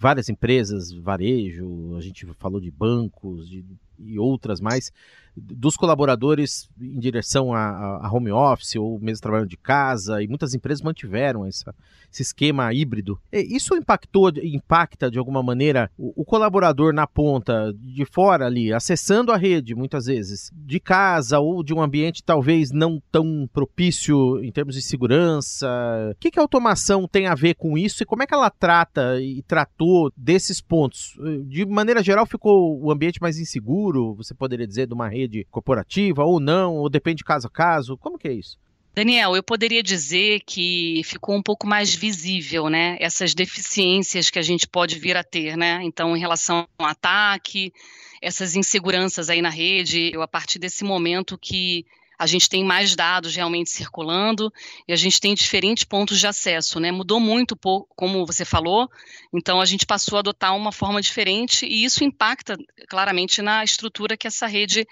várias 0.00 0.30
empresas, 0.30 0.90
varejo, 0.90 1.94
a 1.94 2.00
gente 2.00 2.26
falou 2.38 2.58
de 2.58 2.70
bancos 2.70 3.48
de, 3.48 3.62
e 4.00 4.18
outras 4.18 4.60
mais, 4.60 4.92
dos 5.36 5.76
colaboradores 5.76 6.68
em 6.80 6.98
direção 6.98 7.52
a, 7.52 7.98
a, 8.02 8.12
home 8.12 8.30
office 8.30 8.76
ou 8.76 8.98
mesmo 9.00 9.22
trabalhando 9.22 9.48
de 9.48 9.56
casa, 9.56 10.22
e 10.22 10.28
muitas 10.28 10.54
empresas 10.54 10.82
mantiveram 10.82 11.46
essa, 11.46 11.74
esse 12.12 12.22
esquema 12.22 12.72
híbrido. 12.72 13.18
Isso 13.32 13.74
impactou, 13.74 14.30
impacta 14.42 15.10
de 15.10 15.18
alguma 15.18 15.42
maneira 15.42 15.90
o, 15.96 16.22
o, 16.22 16.24
colaborador 16.24 16.92
na 16.92 17.06
ponta, 17.06 17.72
de 17.78 18.04
fora 18.04 18.46
ali, 18.46 18.72
acessando 18.72 19.32
a 19.32 19.36
rede 19.36 19.74
muitas 19.74 20.06
vezes, 20.06 20.50
de 20.54 20.80
casa 20.80 21.38
ou 21.38 21.62
de 21.62 21.72
um 21.72 21.80
ambiente 21.80 22.22
talvez 22.22 22.70
não 22.70 23.02
tão 23.10 23.48
propício 23.52 24.42
em 24.42 24.50
termos 24.50 24.74
de 24.74 24.82
segurança. 24.82 25.68
O 26.12 26.14
que, 26.16 26.30
que 26.30 26.38
a 26.38 26.42
automação 26.42 27.06
tem 27.06 27.26
a 27.26 27.34
ver 27.34 27.54
com 27.54 27.78
isso 27.78 28.02
e 28.02 28.06
como 28.06 28.22
é 28.22 28.26
que 28.26 28.34
ela 28.34 28.50
trata 28.50 29.20
e 29.20 29.42
tratou 29.42 30.12
desses 30.16 30.60
pontos? 30.60 31.16
De 31.46 31.64
maneira 31.64 32.02
geral, 32.02 32.26
ficou 32.26 32.80
o 32.82 32.90
ambiente 32.90 33.20
mais 33.20 33.38
inseguro, 33.38 33.89
você 34.14 34.34
poderia 34.34 34.66
dizer, 34.66 34.86
de 34.86 34.94
uma 34.94 35.08
rede 35.08 35.46
corporativa 35.50 36.24
ou 36.24 36.40
não, 36.40 36.76
ou 36.76 36.88
depende 36.88 37.24
caso 37.24 37.46
a 37.46 37.50
caso? 37.50 37.96
Como 37.96 38.18
que 38.18 38.28
é 38.28 38.32
isso? 38.32 38.58
Daniel, 38.92 39.36
eu 39.36 39.42
poderia 39.42 39.82
dizer 39.82 40.40
que 40.44 41.02
ficou 41.04 41.36
um 41.36 41.42
pouco 41.42 41.66
mais 41.66 41.94
visível, 41.94 42.68
né? 42.68 42.96
Essas 43.00 43.34
deficiências 43.34 44.30
que 44.30 44.38
a 44.38 44.42
gente 44.42 44.66
pode 44.66 44.98
vir 44.98 45.16
a 45.16 45.22
ter, 45.22 45.56
né? 45.56 45.80
Então, 45.82 46.16
em 46.16 46.20
relação 46.20 46.66
ao 46.76 46.86
ataque, 46.86 47.72
essas 48.20 48.56
inseguranças 48.56 49.30
aí 49.30 49.40
na 49.40 49.48
rede, 49.48 50.10
eu 50.12 50.22
a 50.22 50.28
partir 50.28 50.58
desse 50.58 50.82
momento 50.82 51.38
que 51.38 51.86
a 52.20 52.26
gente 52.26 52.50
tem 52.50 52.62
mais 52.62 52.94
dados 52.94 53.34
realmente 53.34 53.70
circulando 53.70 54.52
e 54.86 54.92
a 54.92 54.96
gente 54.96 55.18
tem 55.18 55.34
diferentes 55.34 55.84
pontos 55.84 56.18
de 56.18 56.26
acesso, 56.26 56.78
né? 56.78 56.92
Mudou 56.92 57.18
muito, 57.18 57.56
como 57.96 58.26
você 58.26 58.44
falou, 58.44 58.90
então 59.32 59.58
a 59.58 59.64
gente 59.64 59.86
passou 59.86 60.16
a 60.16 60.18
adotar 60.18 60.54
uma 60.54 60.70
forma 60.70 61.00
diferente 61.00 61.64
e 61.64 61.82
isso 61.82 62.04
impacta 62.04 62.58
claramente 62.90 63.40
na 63.40 63.64
estrutura 63.64 64.18
que 64.18 64.26
essa 64.26 64.46
rede 64.46 64.86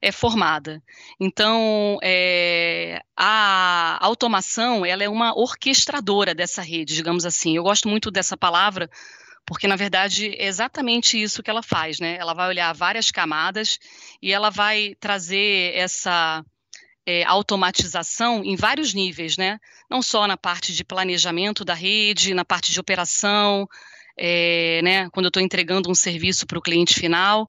é 0.00 0.10
formada. 0.10 0.82
Então, 1.20 2.00
é, 2.02 3.00
a 3.16 4.04
automação, 4.04 4.84
ela 4.84 5.04
é 5.04 5.08
uma 5.08 5.38
orquestradora 5.38 6.34
dessa 6.34 6.62
rede, 6.62 6.96
digamos 6.96 7.24
assim. 7.24 7.54
Eu 7.56 7.62
gosto 7.62 7.88
muito 7.88 8.10
dessa 8.10 8.36
palavra, 8.36 8.90
porque 9.46 9.68
na 9.68 9.76
verdade 9.76 10.34
é 10.36 10.46
exatamente 10.46 11.22
isso 11.22 11.44
que 11.44 11.50
ela 11.50 11.62
faz, 11.62 12.00
né? 12.00 12.16
Ela 12.18 12.34
vai 12.34 12.48
olhar 12.48 12.72
várias 12.72 13.12
camadas 13.12 13.78
e 14.20 14.32
ela 14.32 14.50
vai 14.50 14.96
trazer 14.98 15.76
essa 15.76 16.44
é, 17.06 17.24
automatização 17.24 18.44
em 18.44 18.56
vários 18.56 18.94
níveis, 18.94 19.36
né? 19.36 19.58
Não 19.90 20.02
só 20.02 20.26
na 20.26 20.36
parte 20.36 20.72
de 20.72 20.84
planejamento 20.84 21.64
da 21.64 21.74
rede, 21.74 22.34
na 22.34 22.44
parte 22.44 22.72
de 22.72 22.80
operação, 22.80 23.68
é, 24.16 24.80
né? 24.82 25.10
Quando 25.10 25.26
eu 25.26 25.30
estou 25.30 25.42
entregando 25.42 25.90
um 25.90 25.94
serviço 25.94 26.46
para 26.46 26.58
o 26.58 26.62
cliente 26.62 26.94
final. 26.94 27.48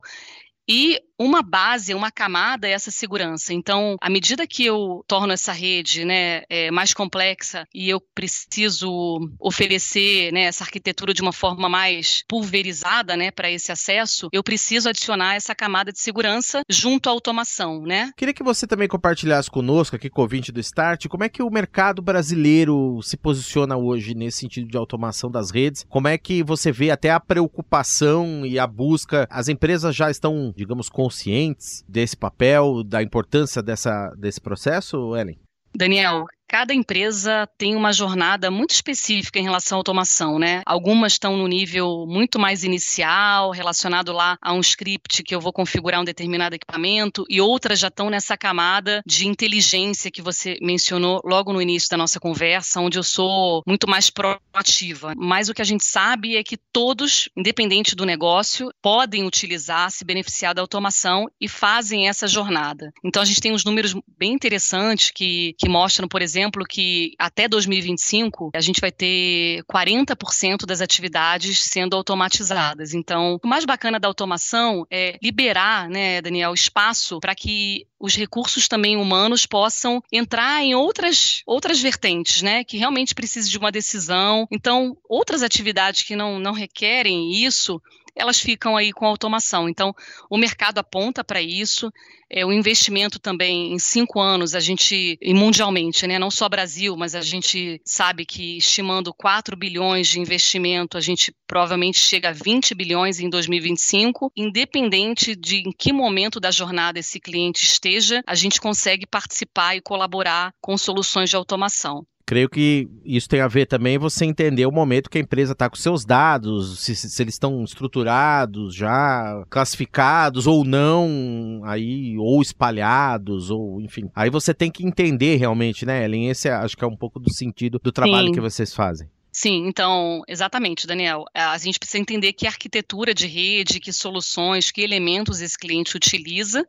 E 0.67 0.99
uma 1.19 1.41
base, 1.41 1.93
uma 1.93 2.11
camada 2.11 2.67
é 2.67 2.71
essa 2.71 2.91
segurança. 2.91 3.53
Então, 3.53 3.95
à 4.01 4.09
medida 4.09 4.47
que 4.47 4.65
eu 4.65 5.03
torno 5.07 5.33
essa 5.33 5.51
rede 5.51 6.03
né, 6.03 6.41
é, 6.49 6.71
mais 6.71 6.93
complexa 6.93 7.65
e 7.73 7.89
eu 7.89 8.01
preciso 8.13 9.19
oferecer 9.39 10.31
né, 10.33 10.43
essa 10.43 10.63
arquitetura 10.63 11.13
de 11.13 11.21
uma 11.21 11.31
forma 11.31 11.69
mais 11.69 12.23
pulverizada 12.27 13.15
né, 13.15 13.31
para 13.31 13.49
esse 13.49 13.71
acesso, 13.71 14.27
eu 14.31 14.43
preciso 14.43 14.89
adicionar 14.89 15.35
essa 15.35 15.55
camada 15.55 15.91
de 15.91 15.99
segurança 15.99 16.61
junto 16.69 17.07
à 17.07 17.11
automação. 17.11 17.81
Né? 17.81 18.11
Queria 18.17 18.33
que 18.33 18.43
você 18.43 18.65
também 18.67 18.87
compartilhasse 18.87 19.49
conosco, 19.49 19.95
aqui 19.95 20.09
com 20.09 20.23
o 20.23 20.27
do 20.27 20.59
Start, 20.59 21.07
como 21.07 21.23
é 21.23 21.29
que 21.29 21.43
o 21.43 21.49
mercado 21.49 22.01
brasileiro 22.01 22.99
se 23.03 23.15
posiciona 23.15 23.77
hoje 23.77 24.15
nesse 24.15 24.39
sentido 24.39 24.67
de 24.67 24.77
automação 24.77 25.29
das 25.29 25.51
redes? 25.51 25.85
Como 25.87 26.07
é 26.07 26.17
que 26.17 26.43
você 26.43 26.71
vê 26.71 26.89
até 26.89 27.11
a 27.11 27.19
preocupação 27.19 28.45
e 28.45 28.57
a 28.57 28.65
busca? 28.65 29.27
As 29.29 29.47
empresas 29.47 29.95
já 29.95 30.09
estão, 30.09 30.52
digamos, 30.55 30.89
conscientes 30.89 31.83
desse 31.87 32.15
papel, 32.15 32.83
da 32.83 33.01
importância 33.01 33.61
dessa, 33.61 34.09
desse 34.17 34.39
processo, 34.39 35.15
Ellen? 35.15 35.39
Daniel, 35.75 36.25
cada 36.53 36.71
empresa 36.71 37.49
tem 37.57 37.75
uma 37.75 37.91
jornada 37.91 38.51
muito 38.51 38.75
específica 38.75 39.39
em 39.39 39.43
relação 39.43 39.75
à 39.75 39.79
automação, 39.79 40.37
né? 40.37 40.61
Algumas 40.67 41.13
estão 41.13 41.35
no 41.35 41.47
nível 41.47 42.05
muito 42.07 42.37
mais 42.37 42.63
inicial, 42.63 43.49
relacionado 43.49 44.13
lá 44.13 44.37
a 44.39 44.53
um 44.53 44.59
script 44.59 45.23
que 45.23 45.33
eu 45.33 45.41
vou 45.41 45.51
configurar 45.51 45.99
um 45.99 46.03
determinado 46.03 46.53
equipamento, 46.53 47.25
e 47.27 47.41
outras 47.41 47.79
já 47.79 47.87
estão 47.87 48.07
nessa 48.07 48.37
camada 48.37 49.01
de 49.03 49.27
inteligência 49.27 50.11
que 50.11 50.21
você 50.21 50.55
mencionou 50.61 51.19
logo 51.25 51.51
no 51.51 51.59
início 51.59 51.89
da 51.89 51.97
nossa 51.97 52.19
conversa, 52.19 52.79
onde 52.79 52.99
eu 52.99 53.03
sou 53.03 53.63
muito 53.65 53.89
mais 53.89 54.11
proativa. 54.11 55.15
Mas 55.17 55.49
o 55.49 55.55
que 55.55 55.61
a 55.61 55.65
gente 55.65 55.83
sabe 55.83 56.35
é 56.35 56.43
que 56.43 56.57
todos, 56.71 57.29
independente 57.35 57.95
do 57.95 58.05
negócio, 58.05 58.69
podem 58.79 59.25
utilizar, 59.25 59.89
se 59.89 60.05
beneficiar 60.05 60.53
da 60.53 60.61
automação 60.61 61.27
e 61.41 61.49
fazem 61.49 62.07
essa 62.07 62.27
jornada. 62.27 62.91
Então 63.03 63.23
a 63.23 63.25
gente 63.25 63.41
tem 63.41 63.51
uns 63.51 63.65
números 63.65 63.95
bem 64.15 64.33
interessantes 64.33 65.09
que, 65.09 65.55
que 65.57 65.67
mostram, 65.67 66.07
por 66.07 66.21
exemplo, 66.21 66.42
exemplo, 66.43 66.65
que 66.65 67.13
até 67.17 67.47
2025 67.47 68.51
a 68.53 68.61
gente 68.61 68.81
vai 68.81 68.91
ter 68.91 69.63
40% 69.71 70.65
das 70.65 70.81
atividades 70.81 71.59
sendo 71.63 71.95
automatizadas. 71.95 72.93
Então, 72.93 73.39
o 73.43 73.47
mais 73.47 73.65
bacana 73.65 73.99
da 73.99 74.07
automação 74.07 74.85
é 74.91 75.17
liberar, 75.21 75.89
né, 75.89 76.21
Daniel, 76.21 76.53
espaço 76.53 77.19
para 77.19 77.33
que 77.33 77.85
os 77.99 78.15
recursos 78.15 78.67
também 78.67 78.97
humanos 78.97 79.45
possam 79.45 80.03
entrar 80.11 80.61
em 80.61 80.75
outras, 80.75 81.41
outras 81.45 81.81
vertentes, 81.81 82.41
né, 82.41 82.63
que 82.63 82.77
realmente 82.77 83.15
precisam 83.15 83.49
de 83.49 83.57
uma 83.57 83.71
decisão. 83.71 84.45
Então, 84.51 84.97
outras 85.07 85.41
atividades 85.41 86.03
que 86.03 86.15
não, 86.15 86.37
não 86.37 86.51
requerem 86.51 87.31
isso, 87.31 87.81
elas 88.15 88.39
ficam 88.39 88.77
aí 88.77 88.91
com 88.91 89.05
automação. 89.05 89.67
Então, 89.67 89.93
o 90.29 90.37
mercado 90.37 90.79
aponta 90.79 91.23
para 91.23 91.41
isso. 91.41 91.91
É, 92.29 92.45
o 92.45 92.51
investimento 92.51 93.19
também 93.19 93.73
em 93.73 93.79
cinco 93.79 94.19
anos, 94.19 94.55
a 94.55 94.59
gente, 94.59 95.17
e 95.21 95.33
mundialmente, 95.33 96.07
né, 96.07 96.17
não 96.17 96.31
só 96.31 96.49
Brasil, 96.49 96.95
mas 96.97 97.13
a 97.13 97.21
gente 97.21 97.79
sabe 97.85 98.25
que 98.25 98.57
estimando 98.57 99.13
4 99.13 99.55
bilhões 99.55 100.07
de 100.07 100.19
investimento, 100.19 100.97
a 100.97 101.01
gente 101.01 101.33
provavelmente 101.45 101.99
chega 101.99 102.29
a 102.29 102.33
20 102.33 102.73
bilhões 102.73 103.19
em 103.19 103.29
2025. 103.29 104.31
Independente 104.35 105.35
de 105.35 105.57
em 105.57 105.71
que 105.71 105.93
momento 105.93 106.39
da 106.39 106.49
jornada 106.49 106.99
esse 106.99 107.19
cliente 107.19 107.63
esteja, 107.63 108.23
a 108.25 108.35
gente 108.35 108.59
consegue 108.59 109.05
participar 109.05 109.75
e 109.75 109.81
colaborar 109.81 110.53
com 110.59 110.77
soluções 110.77 111.29
de 111.29 111.35
automação. 111.35 112.05
Creio 112.33 112.49
que 112.49 112.89
isso 113.05 113.29
tem 113.29 113.41
a 113.41 113.47
ver 113.47 113.67
também 113.67 113.95
você 113.99 114.25
entender 114.25 114.65
o 114.65 114.71
momento 114.71 115.07
que 115.07 115.19
a 115.19 115.21
empresa 115.21 115.51
está 115.51 115.69
com 115.69 115.75
seus 115.75 116.03
dados, 116.03 116.79
se, 116.79 116.95
se, 116.95 117.21
eles 117.21 117.35
estão 117.35 117.63
estruturados 117.63 118.73
já, 118.73 119.45
classificados 119.51 120.47
ou 120.47 120.65
não, 120.65 121.61
aí 121.63 122.17
ou 122.17 122.41
espalhados 122.41 123.51
ou 123.51 123.79
enfim. 123.79 124.09
Aí 124.15 124.31
você 124.31 124.51
tem 124.51 124.71
que 124.71 124.83
entender 124.83 125.35
realmente, 125.35 125.85
né, 125.85 126.03
Ellen? 126.03 126.27
Esse 126.27 126.47
é, 126.49 126.53
acho 126.53 126.75
que 126.75 126.83
é 126.83 126.87
um 126.87 126.97
pouco 126.97 127.19
do 127.19 127.31
sentido 127.31 127.77
do 127.77 127.91
trabalho 127.91 128.29
Sim. 128.29 128.33
que 128.33 128.41
vocês 128.41 128.73
fazem. 128.73 129.07
Sim, 129.31 129.67
então, 129.67 130.23
exatamente, 130.27 130.87
Daniel. 130.87 131.25
A 131.35 131.59
gente 131.59 131.77
precisa 131.77 131.99
entender 131.99 132.33
que 132.33 132.47
arquitetura 132.47 133.13
de 133.13 133.27
rede, 133.27 133.79
que 133.79 133.93
soluções, 133.93 134.71
que 134.71 134.81
elementos 134.81 135.39
esse 135.39 135.55
cliente 135.55 135.95
utiliza 135.95 136.65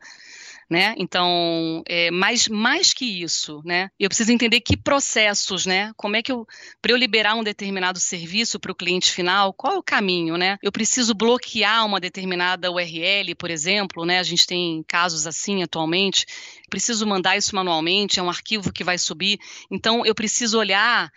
né? 0.69 0.95
Então, 0.99 1.83
é, 1.89 2.11
mais, 2.11 2.49
que 2.93 3.23
isso, 3.23 3.61
né? 3.65 3.91
Eu 3.99 4.09
preciso 4.09 4.33
entender 4.33 4.61
que 4.61 4.77
processos, 4.77 5.67
né? 5.67 5.93
Como 5.97 6.17
é 6.17 6.23
que 6.23 6.33
eu, 6.33 6.47
para 6.81 6.93
eu 6.93 6.97
liberar 6.97 7.35
um 7.35 7.43
determinado 7.43 7.99
serviço 8.01 8.59
para 8.59 8.73
o 8.73 8.75
cliente 8.75 9.13
final, 9.13 9.53
qual 9.53 9.75
é 9.75 9.79
o 9.79 9.83
caminho, 9.83 10.37
né? 10.37 10.59
Eu 10.63 10.73
preciso 10.73 11.15
bloquear 11.15 11.85
uma 11.85 12.01
determinada 12.01 12.71
URL, 12.71 13.35
por 13.35 13.51
exemplo, 13.51 14.05
né? 14.05 14.19
A 14.19 14.23
gente 14.23 14.47
tem 14.47 14.83
casos 14.87 15.27
assim 15.27 15.63
atualmente. 15.63 16.27
Preciso 16.71 17.07
mandar 17.07 17.37
isso 17.37 17.55
manualmente, 17.55 18.19
é 18.19 18.23
um 18.23 18.31
arquivo 18.31 18.73
que 18.73 18.85
vai 18.85 18.99
subir. 18.99 19.39
Então, 19.71 20.05
eu 20.05 20.15
preciso 20.15 20.59
olhar 20.59 21.13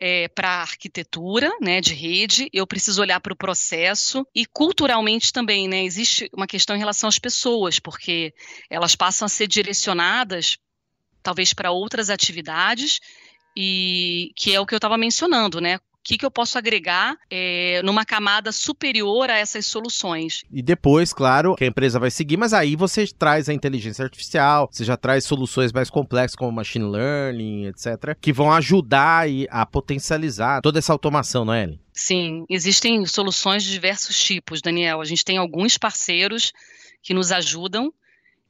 é, 0.00 0.28
para 0.28 0.48
a 0.48 0.60
arquitetura 0.62 1.52
né, 1.60 1.80
de 1.80 1.92
rede, 1.92 2.48
eu 2.52 2.66
preciso 2.66 3.02
olhar 3.02 3.20
para 3.20 3.34
o 3.34 3.36
processo 3.36 4.26
e 4.34 4.46
culturalmente 4.46 5.30
também, 5.30 5.68
né? 5.68 5.84
Existe 5.84 6.30
uma 6.32 6.46
questão 6.46 6.74
em 6.74 6.78
relação 6.78 7.06
às 7.06 7.18
pessoas, 7.18 7.78
porque 7.78 8.32
elas 8.70 8.96
passam 8.96 9.26
a 9.26 9.28
ser 9.28 9.46
direcionadas 9.46 10.56
talvez 11.22 11.52
para 11.52 11.70
outras 11.70 12.08
atividades 12.08 12.98
e 13.54 14.32
que 14.34 14.54
é 14.54 14.60
o 14.60 14.64
que 14.64 14.74
eu 14.74 14.78
estava 14.78 14.96
mencionando, 14.96 15.60
né? 15.60 15.78
Que, 16.02 16.16
que 16.16 16.24
eu 16.24 16.30
posso 16.30 16.56
agregar 16.56 17.16
é, 17.30 17.80
numa 17.84 18.04
camada 18.04 18.52
superior 18.52 19.30
a 19.30 19.36
essas 19.36 19.66
soluções. 19.66 20.42
E 20.50 20.62
depois, 20.62 21.12
claro, 21.12 21.54
que 21.54 21.64
a 21.64 21.66
empresa 21.66 21.98
vai 21.98 22.10
seguir, 22.10 22.36
mas 22.36 22.52
aí 22.52 22.74
você 22.76 23.06
traz 23.06 23.48
a 23.48 23.54
inteligência 23.54 24.04
artificial, 24.04 24.68
você 24.70 24.84
já 24.84 24.96
traz 24.96 25.24
soluções 25.24 25.72
mais 25.72 25.90
complexas 25.90 26.34
como 26.34 26.52
machine 26.52 26.84
learning, 26.84 27.66
etc., 27.66 28.16
que 28.20 28.32
vão 28.32 28.50
ajudar 28.52 29.26
a 29.50 29.66
potencializar 29.66 30.60
toda 30.62 30.78
essa 30.78 30.92
automação, 30.92 31.44
não 31.44 31.54
é, 31.54 31.64
Ellen? 31.64 31.80
Sim, 31.92 32.44
existem 32.48 33.04
soluções 33.04 33.62
de 33.62 33.70
diversos 33.70 34.18
tipos, 34.18 34.62
Daniel. 34.62 35.00
A 35.00 35.04
gente 35.04 35.24
tem 35.24 35.36
alguns 35.36 35.76
parceiros 35.76 36.52
que 37.02 37.12
nos 37.12 37.30
ajudam 37.30 37.92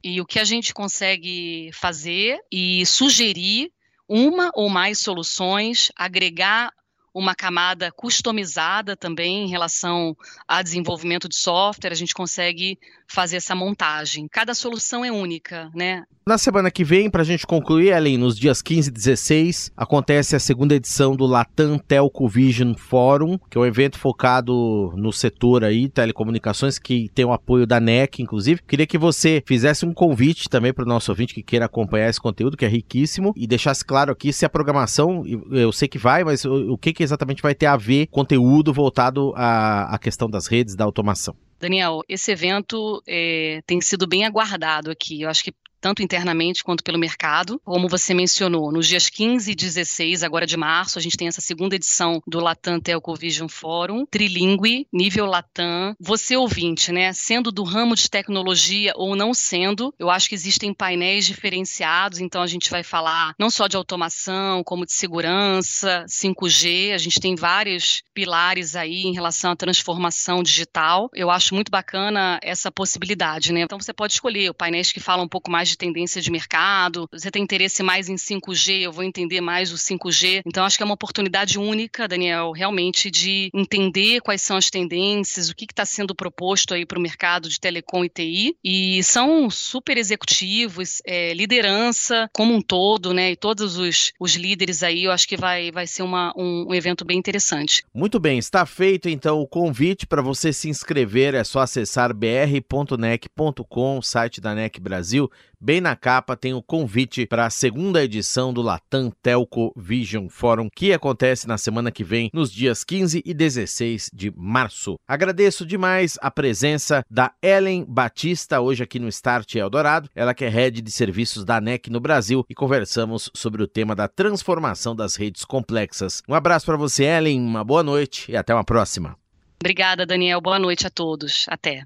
e 0.03 0.21
o 0.21 0.25
que 0.25 0.39
a 0.39 0.43
gente 0.43 0.73
consegue 0.73 1.69
fazer 1.73 2.39
e 2.51 2.85
sugerir 2.85 3.71
uma 4.07 4.51
ou 4.53 4.69
mais 4.69 4.99
soluções, 4.99 5.91
agregar 5.95 6.71
uma 7.13 7.35
camada 7.35 7.91
customizada 7.91 8.95
também 8.95 9.45
em 9.45 9.49
relação 9.49 10.15
a 10.47 10.61
desenvolvimento 10.61 11.27
de 11.27 11.35
software, 11.35 11.91
a 11.91 11.95
gente 11.95 12.13
consegue 12.13 12.77
fazer 13.07 13.37
essa 13.37 13.53
montagem. 13.53 14.27
Cada 14.31 14.53
solução 14.53 15.03
é 15.03 15.11
única, 15.11 15.69
né? 15.75 16.03
Na 16.25 16.37
semana 16.37 16.71
que 16.71 16.83
vem, 16.83 17.09
para 17.09 17.23
a 17.23 17.25
gente 17.25 17.45
concluir, 17.45 17.89
Ellen, 17.89 18.17
nos 18.17 18.37
dias 18.37 18.61
15 18.61 18.89
e 18.89 18.93
16, 18.93 19.71
acontece 19.75 20.35
a 20.35 20.39
segunda 20.39 20.75
edição 20.75 21.15
do 21.15 21.25
Latam 21.25 21.77
Telco 21.77 22.27
Vision 22.27 22.73
Forum, 22.75 23.37
que 23.49 23.57
é 23.57 23.61
um 23.61 23.65
evento 23.65 23.97
focado 23.97 24.93
no 24.95 25.11
setor 25.11 25.63
aí, 25.63 25.89
telecomunicações, 25.89 26.77
que 26.77 27.09
tem 27.09 27.25
o 27.25 27.33
apoio 27.33 27.65
da 27.65 27.79
NEC, 27.79 28.21
inclusive. 28.21 28.61
Queria 28.65 28.85
que 28.85 28.99
você 28.99 29.43
fizesse 29.45 29.85
um 29.85 29.93
convite 29.93 30.47
também 30.47 30.71
para 30.71 30.85
o 30.85 30.87
nosso 30.87 31.11
ouvinte 31.11 31.33
que 31.33 31.43
queira 31.43 31.65
acompanhar 31.65 32.09
esse 32.09 32.21
conteúdo, 32.21 32.55
que 32.55 32.65
é 32.65 32.69
riquíssimo, 32.69 33.33
e 33.35 33.47
deixasse 33.47 33.83
claro 33.83 34.11
aqui 34.11 34.31
se 34.31 34.45
a 34.45 34.49
programação, 34.49 35.23
eu 35.51 35.71
sei 35.71 35.87
que 35.87 35.97
vai, 35.97 36.23
mas 36.23 36.45
o 36.45 36.77
que, 36.77 36.93
que 36.93 37.00
exatamente 37.03 37.41
vai 37.41 37.55
ter 37.55 37.65
a 37.65 37.77
ver 37.77 38.07
conteúdo 38.07 38.73
voltado 38.73 39.33
à, 39.35 39.93
à 39.95 39.99
questão 39.99 40.29
das 40.29 40.47
redes, 40.47 40.75
da 40.75 40.85
automação. 40.85 41.35
Daniel, 41.59 42.01
esse 42.09 42.31
evento 42.31 43.03
é, 43.07 43.61
tem 43.67 43.79
sido 43.79 44.07
bem 44.07 44.25
aguardado 44.25 44.89
aqui. 44.89 45.21
Eu 45.21 45.29
acho 45.29 45.43
que 45.43 45.53
tanto 45.81 46.03
internamente 46.03 46.63
quanto 46.63 46.83
pelo 46.83 46.99
mercado. 46.99 47.59
Como 47.65 47.89
você 47.89 48.13
mencionou, 48.13 48.71
nos 48.71 48.87
dias 48.87 49.09
15 49.09 49.51
e 49.51 49.55
16, 49.55 50.23
agora 50.23 50.45
de 50.45 50.55
março, 50.55 50.99
a 50.99 51.01
gente 51.01 51.17
tem 51.17 51.27
essa 51.27 51.41
segunda 51.41 51.75
edição 51.75 52.21
do 52.27 52.39
Latam 52.39 52.79
Telco 52.79 53.15
Vision 53.15 53.47
Forum, 53.47 54.05
trilingue, 54.05 54.87
nível 54.93 55.25
Latam. 55.25 55.95
Você 55.99 56.37
ouvinte, 56.37 56.91
né, 56.91 57.11
sendo 57.11 57.51
do 57.51 57.63
ramo 57.63 57.95
de 57.95 58.09
tecnologia 58.09 58.93
ou 58.95 59.15
não 59.15 59.33
sendo, 59.33 59.93
eu 59.97 60.09
acho 60.09 60.29
que 60.29 60.35
existem 60.35 60.73
painéis 60.73 61.25
diferenciados, 61.25 62.19
então 62.19 62.41
a 62.41 62.47
gente 62.47 62.69
vai 62.69 62.83
falar 62.83 63.33
não 63.39 63.49
só 63.49 63.67
de 63.67 63.75
automação, 63.75 64.63
como 64.63 64.85
de 64.85 64.93
segurança, 64.93 66.05
5G, 66.07 66.93
a 66.93 66.97
gente 66.97 67.19
tem 67.19 67.35
vários 67.35 68.03
pilares 68.13 68.75
aí 68.75 69.03
em 69.03 69.13
relação 69.13 69.51
à 69.51 69.55
transformação 69.55 70.43
digital. 70.43 71.09
Eu 71.13 71.31
acho 71.31 71.55
muito 71.55 71.71
bacana 71.71 72.39
essa 72.43 72.71
possibilidade, 72.71 73.51
né? 73.51 73.61
Então 73.61 73.79
você 73.79 73.93
pode 73.93 74.13
escolher 74.13 74.53
painéis 74.53 74.91
que 74.91 74.99
falam 74.99 75.25
um 75.25 75.29
pouco 75.29 75.49
mais 75.49 75.70
de 75.71 75.77
tendência 75.77 76.21
de 76.21 76.29
mercado, 76.29 77.07
você 77.11 77.31
tem 77.31 77.41
interesse 77.41 77.81
mais 77.81 78.09
em 78.09 78.15
5G, 78.15 78.81
eu 78.81 78.91
vou 78.91 79.03
entender 79.03 79.41
mais 79.41 79.71
o 79.71 79.75
5G. 79.75 80.41
Então, 80.45 80.63
acho 80.65 80.77
que 80.77 80.83
é 80.83 80.85
uma 80.85 80.93
oportunidade 80.93 81.57
única, 81.57 82.07
Daniel, 82.07 82.51
realmente 82.51 83.09
de 83.09 83.49
entender 83.53 84.21
quais 84.21 84.41
são 84.41 84.57
as 84.57 84.69
tendências, 84.69 85.49
o 85.49 85.55
que 85.55 85.65
está 85.65 85.85
sendo 85.85 86.13
proposto 86.13 86.73
aí 86.73 86.85
para 86.85 86.99
o 86.99 87.01
mercado 87.01 87.49
de 87.49 87.59
telecom 87.59 88.03
e 88.05 88.09
TI. 88.09 88.57
E 88.63 89.03
são 89.03 89.49
super 89.49 89.97
executivos, 89.97 91.01
é, 91.05 91.33
liderança 91.33 92.29
como 92.33 92.53
um 92.53 92.61
todo, 92.61 93.13
né? 93.13 93.31
E 93.31 93.35
todos 93.35 93.77
os, 93.77 94.11
os 94.19 94.35
líderes 94.35 94.83
aí, 94.83 95.05
eu 95.05 95.11
acho 95.11 95.27
que 95.27 95.37
vai, 95.37 95.71
vai 95.71 95.87
ser 95.87 96.03
uma, 96.03 96.33
um, 96.35 96.67
um 96.69 96.73
evento 96.73 97.05
bem 97.05 97.17
interessante. 97.17 97.83
Muito 97.93 98.19
bem, 98.19 98.37
está 98.37 98.65
feito 98.65 99.07
então 99.09 99.39
o 99.39 99.47
convite 99.47 100.05
para 100.05 100.21
você 100.21 100.51
se 100.51 100.69
inscrever. 100.69 101.33
É 101.33 101.43
só 101.43 101.59
acessar 101.59 102.13
br.nec.com, 102.13 104.01
site 104.01 104.41
da 104.41 104.53
NEC 104.53 104.79
Brasil. 104.79 105.29
Bem 105.63 105.79
na 105.79 105.95
capa 105.95 106.35
tem 106.35 106.55
o 106.55 106.61
convite 106.63 107.27
para 107.27 107.45
a 107.45 107.51
segunda 107.51 108.03
edição 108.03 108.51
do 108.51 108.63
Latam 108.63 109.11
Telco 109.21 109.71
Vision 109.77 110.27
Forum, 110.27 110.67
que 110.75 110.91
acontece 110.91 111.47
na 111.47 111.55
semana 111.55 111.91
que 111.91 112.03
vem, 112.03 112.31
nos 112.33 112.51
dias 112.51 112.83
15 112.83 113.21
e 113.23 113.31
16 113.31 114.09
de 114.11 114.33
março. 114.35 114.95
Agradeço 115.07 115.63
demais 115.63 116.17
a 116.19 116.31
presença 116.31 117.03
da 117.07 117.31
Ellen 117.43 117.85
Batista 117.87 118.59
hoje 118.59 118.81
aqui 118.81 118.97
no 118.97 119.07
Start 119.07 119.53
Eldorado, 119.53 120.09
ela 120.15 120.33
que 120.33 120.45
é 120.45 120.49
head 120.49 120.81
de 120.81 120.91
serviços 120.91 121.45
da 121.45 121.61
NEC 121.61 121.91
no 121.91 121.99
Brasil 121.99 122.43
e 122.49 122.55
conversamos 122.55 123.29
sobre 123.31 123.61
o 123.61 123.67
tema 123.67 123.95
da 123.95 124.07
transformação 124.07 124.95
das 124.95 125.15
redes 125.15 125.45
complexas. 125.45 126.23
Um 126.27 126.33
abraço 126.33 126.65
para 126.65 126.75
você, 126.75 127.03
Ellen, 127.03 127.39
uma 127.39 127.63
boa 127.63 127.83
noite 127.83 128.31
e 128.31 128.35
até 128.35 128.51
uma 128.51 128.63
próxima. 128.63 129.15
Obrigada, 129.61 130.07
Daniel. 130.07 130.41
Boa 130.41 130.57
noite 130.57 130.87
a 130.87 130.89
todos. 130.89 131.45
Até. 131.47 131.83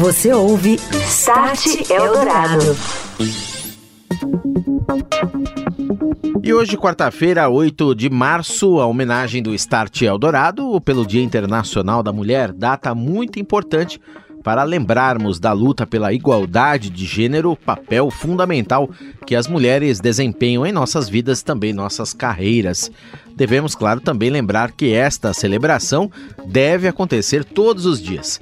Você 0.00 0.32
ouve 0.32 0.74
Start 1.06 1.88
Eldorado. 1.88 2.76
E 6.42 6.52
hoje, 6.52 6.76
quarta-feira, 6.76 7.48
8 7.48 7.94
de 7.94 8.10
março, 8.10 8.80
a 8.80 8.86
homenagem 8.86 9.44
do 9.44 9.54
Start 9.54 10.02
Eldorado 10.02 10.80
pelo 10.80 11.06
Dia 11.06 11.22
Internacional 11.22 12.02
da 12.02 12.12
Mulher, 12.12 12.52
data 12.52 12.92
muito 12.96 13.38
importante 13.38 14.00
para 14.46 14.62
lembrarmos 14.62 15.40
da 15.40 15.50
luta 15.50 15.84
pela 15.84 16.12
igualdade 16.12 16.88
de 16.88 17.04
gênero, 17.04 17.56
papel 17.56 18.12
fundamental 18.12 18.88
que 19.26 19.34
as 19.34 19.48
mulheres 19.48 19.98
desempenham 19.98 20.64
em 20.64 20.70
nossas 20.70 21.08
vidas, 21.08 21.42
também 21.42 21.72
nossas 21.72 22.12
carreiras. 22.12 22.88
Devemos, 23.34 23.74
claro, 23.74 24.00
também 24.00 24.30
lembrar 24.30 24.70
que 24.70 24.92
esta 24.92 25.34
celebração 25.34 26.08
deve 26.46 26.86
acontecer 26.86 27.42
todos 27.44 27.86
os 27.86 28.00
dias. 28.00 28.40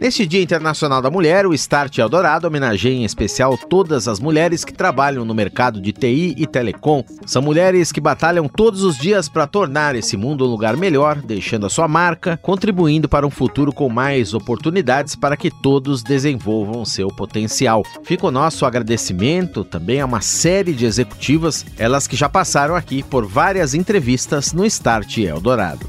Neste 0.00 0.26
Dia 0.26 0.42
Internacional 0.42 1.00
da 1.00 1.10
Mulher, 1.10 1.46
o 1.46 1.54
Start 1.54 1.98
Eldorado 1.98 2.46
homenageia 2.46 2.94
em 2.94 3.04
especial 3.04 3.56
todas 3.56 4.08
as 4.08 4.18
mulheres 4.18 4.64
que 4.64 4.72
trabalham 4.72 5.24
no 5.24 5.34
mercado 5.34 5.80
de 5.80 5.92
TI 5.92 6.34
e 6.36 6.46
telecom. 6.46 7.04
São 7.24 7.40
mulheres 7.40 7.92
que 7.92 8.00
batalham 8.00 8.48
todos 8.48 8.82
os 8.82 8.98
dias 8.98 9.28
para 9.28 9.46
tornar 9.46 9.94
esse 9.94 10.16
mundo 10.16 10.44
um 10.44 10.50
lugar 10.50 10.76
melhor, 10.76 11.22
deixando 11.22 11.66
a 11.66 11.70
sua 11.70 11.86
marca, 11.86 12.36
contribuindo 12.42 13.08
para 13.08 13.26
um 13.26 13.30
futuro 13.30 13.72
com 13.72 13.88
mais 13.88 14.34
oportunidades 14.34 15.14
para 15.14 15.36
que 15.36 15.50
todos 15.50 16.02
desenvolvam 16.02 16.84
seu 16.84 17.08
potencial. 17.08 17.82
Fica 18.02 18.26
o 18.26 18.32
nosso 18.32 18.66
agradecimento 18.66 19.64
também 19.64 20.00
a 20.00 20.06
uma 20.06 20.20
série 20.20 20.72
de 20.72 20.84
executivas, 20.84 21.64
elas 21.78 22.06
que 22.06 22.16
já 22.16 22.28
passaram 22.28 22.74
aqui 22.74 23.02
por 23.02 23.24
várias 23.24 23.74
entrevistas 23.74 24.52
no 24.52 24.66
Start 24.66 25.18
Eldorado. 25.18 25.88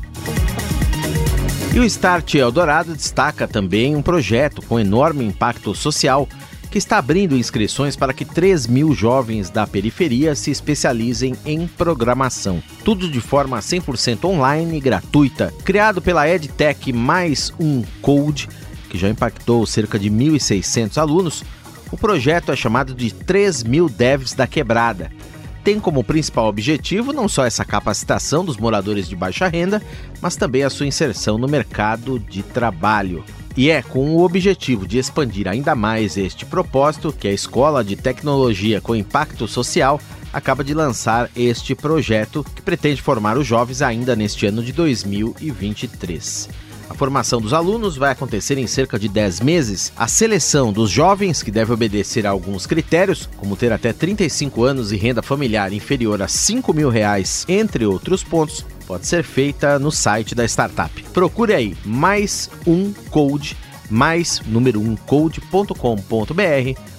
E 1.76 1.80
o 1.80 1.84
Start 1.84 2.36
Eldorado 2.36 2.96
destaca 2.96 3.46
também 3.50 3.98
um 3.98 4.02
projeto 4.02 4.62
com 4.62 4.80
enorme 4.80 5.26
impacto 5.26 5.76
social 5.76 6.26
que 6.72 6.78
está 6.78 6.98
abrindo 6.98 7.36
inscrições 7.36 7.98
para 7.98 8.14
que 8.14 8.24
3 8.24 8.66
mil 8.66 8.94
jovens 8.94 9.50
da 9.50 9.68
periferia 9.68 10.36
se 10.36 10.50
especializem 10.50 11.36
em 11.46 11.68
programação. 11.68 12.64
Tudo 12.86 13.12
de 13.12 13.20
forma 13.20 13.60
100% 13.60 14.24
online 14.24 14.78
e 14.78 14.80
gratuita. 14.80 15.54
Criado 15.66 16.02
pela 16.02 16.26
EdTech 16.26 16.94
Mais 16.94 17.52
Um 17.60 17.84
Code, 18.02 18.48
que 18.90 18.98
já 18.98 19.10
impactou 19.10 19.66
cerca 19.66 20.00
de 20.00 20.10
1.600 20.10 20.98
alunos, 20.98 21.44
o 21.92 21.98
projeto 21.98 22.54
é 22.54 22.56
chamado 22.56 22.94
de 22.94 23.14
3 23.14 23.64
mil 23.64 23.90
devs 23.90 24.32
da 24.32 24.48
quebrada 24.48 25.12
tem 25.66 25.80
como 25.80 26.04
principal 26.04 26.46
objetivo 26.46 27.12
não 27.12 27.28
só 27.28 27.44
essa 27.44 27.66
capacitação 27.66 28.46
dos 28.46 28.56
moradores 28.56 29.10
de 29.10 29.16
baixa 29.16 29.48
renda, 29.48 29.82
mas 30.22 30.36
também 30.36 30.62
a 30.62 30.70
sua 30.70 30.86
inserção 30.86 31.40
no 31.40 31.48
mercado 31.48 32.20
de 32.20 32.44
trabalho. 32.44 33.24
E 33.58 33.72
é 33.72 33.82
com 33.82 34.12
o 34.12 34.24
objetivo 34.24 34.88
de 34.88 35.00
expandir 35.00 35.48
ainda 35.48 35.74
mais 35.74 36.18
este 36.18 36.46
propósito 36.46 37.12
que 37.12 37.28
a 37.28 37.34
Escola 37.34 37.84
de 37.84 37.96
Tecnologia 37.96 38.80
com 38.80 38.96
Impacto 38.96 39.48
Social 39.48 40.00
acaba 40.32 40.64
de 40.64 40.76
lançar 40.76 41.32
este 41.36 41.74
projeto 41.74 42.46
que 42.56 42.62
pretende 42.62 43.02
formar 43.02 43.36
os 43.36 43.48
jovens 43.48 43.82
ainda 43.82 44.16
neste 44.16 44.46
ano 44.46 44.62
de 44.62 44.72
2023. 44.72 46.48
A 46.90 46.94
formação 46.94 47.42
dos 47.42 47.54
alunos 47.54 47.98
vai 47.98 48.12
acontecer 48.12 48.58
em 48.58 48.68
cerca 48.68 49.00
de 49.00 49.10
10 49.10 49.42
meses. 49.42 49.92
A 49.98 50.08
seleção 50.08 50.72
dos 50.72 50.90
jovens, 50.90 51.42
que 51.42 51.52
deve 51.52 51.74
obedecer 51.74 52.28
a 52.28 52.30
alguns 52.30 52.68
critérios, 52.68 53.28
como 53.38 53.56
ter 53.56 53.72
até 53.72 53.92
35 53.92 54.64
anos 54.64 54.92
e 54.92 54.96
renda 54.96 55.22
familiar 55.22 55.74
inferior 55.74 56.22
a 56.22 56.28
5 56.28 56.74
mil 56.74 56.90
reais, 56.90 57.46
entre 57.50 57.86
outros 57.86 58.24
pontos, 58.24 58.66
pode 58.86 59.08
ser 59.08 59.24
feita 59.24 59.80
no 59.80 59.92
site 59.92 60.36
da 60.36 60.46
startup. 60.46 61.04
Procure 61.14 61.54
aí 61.54 61.76
mais 61.84 62.50
um 62.68 62.94
code, 63.10 63.58
mais 63.90 64.42
número 64.46 64.80
1 64.80 64.92
um 64.92 64.96
code.com.br 64.96 66.95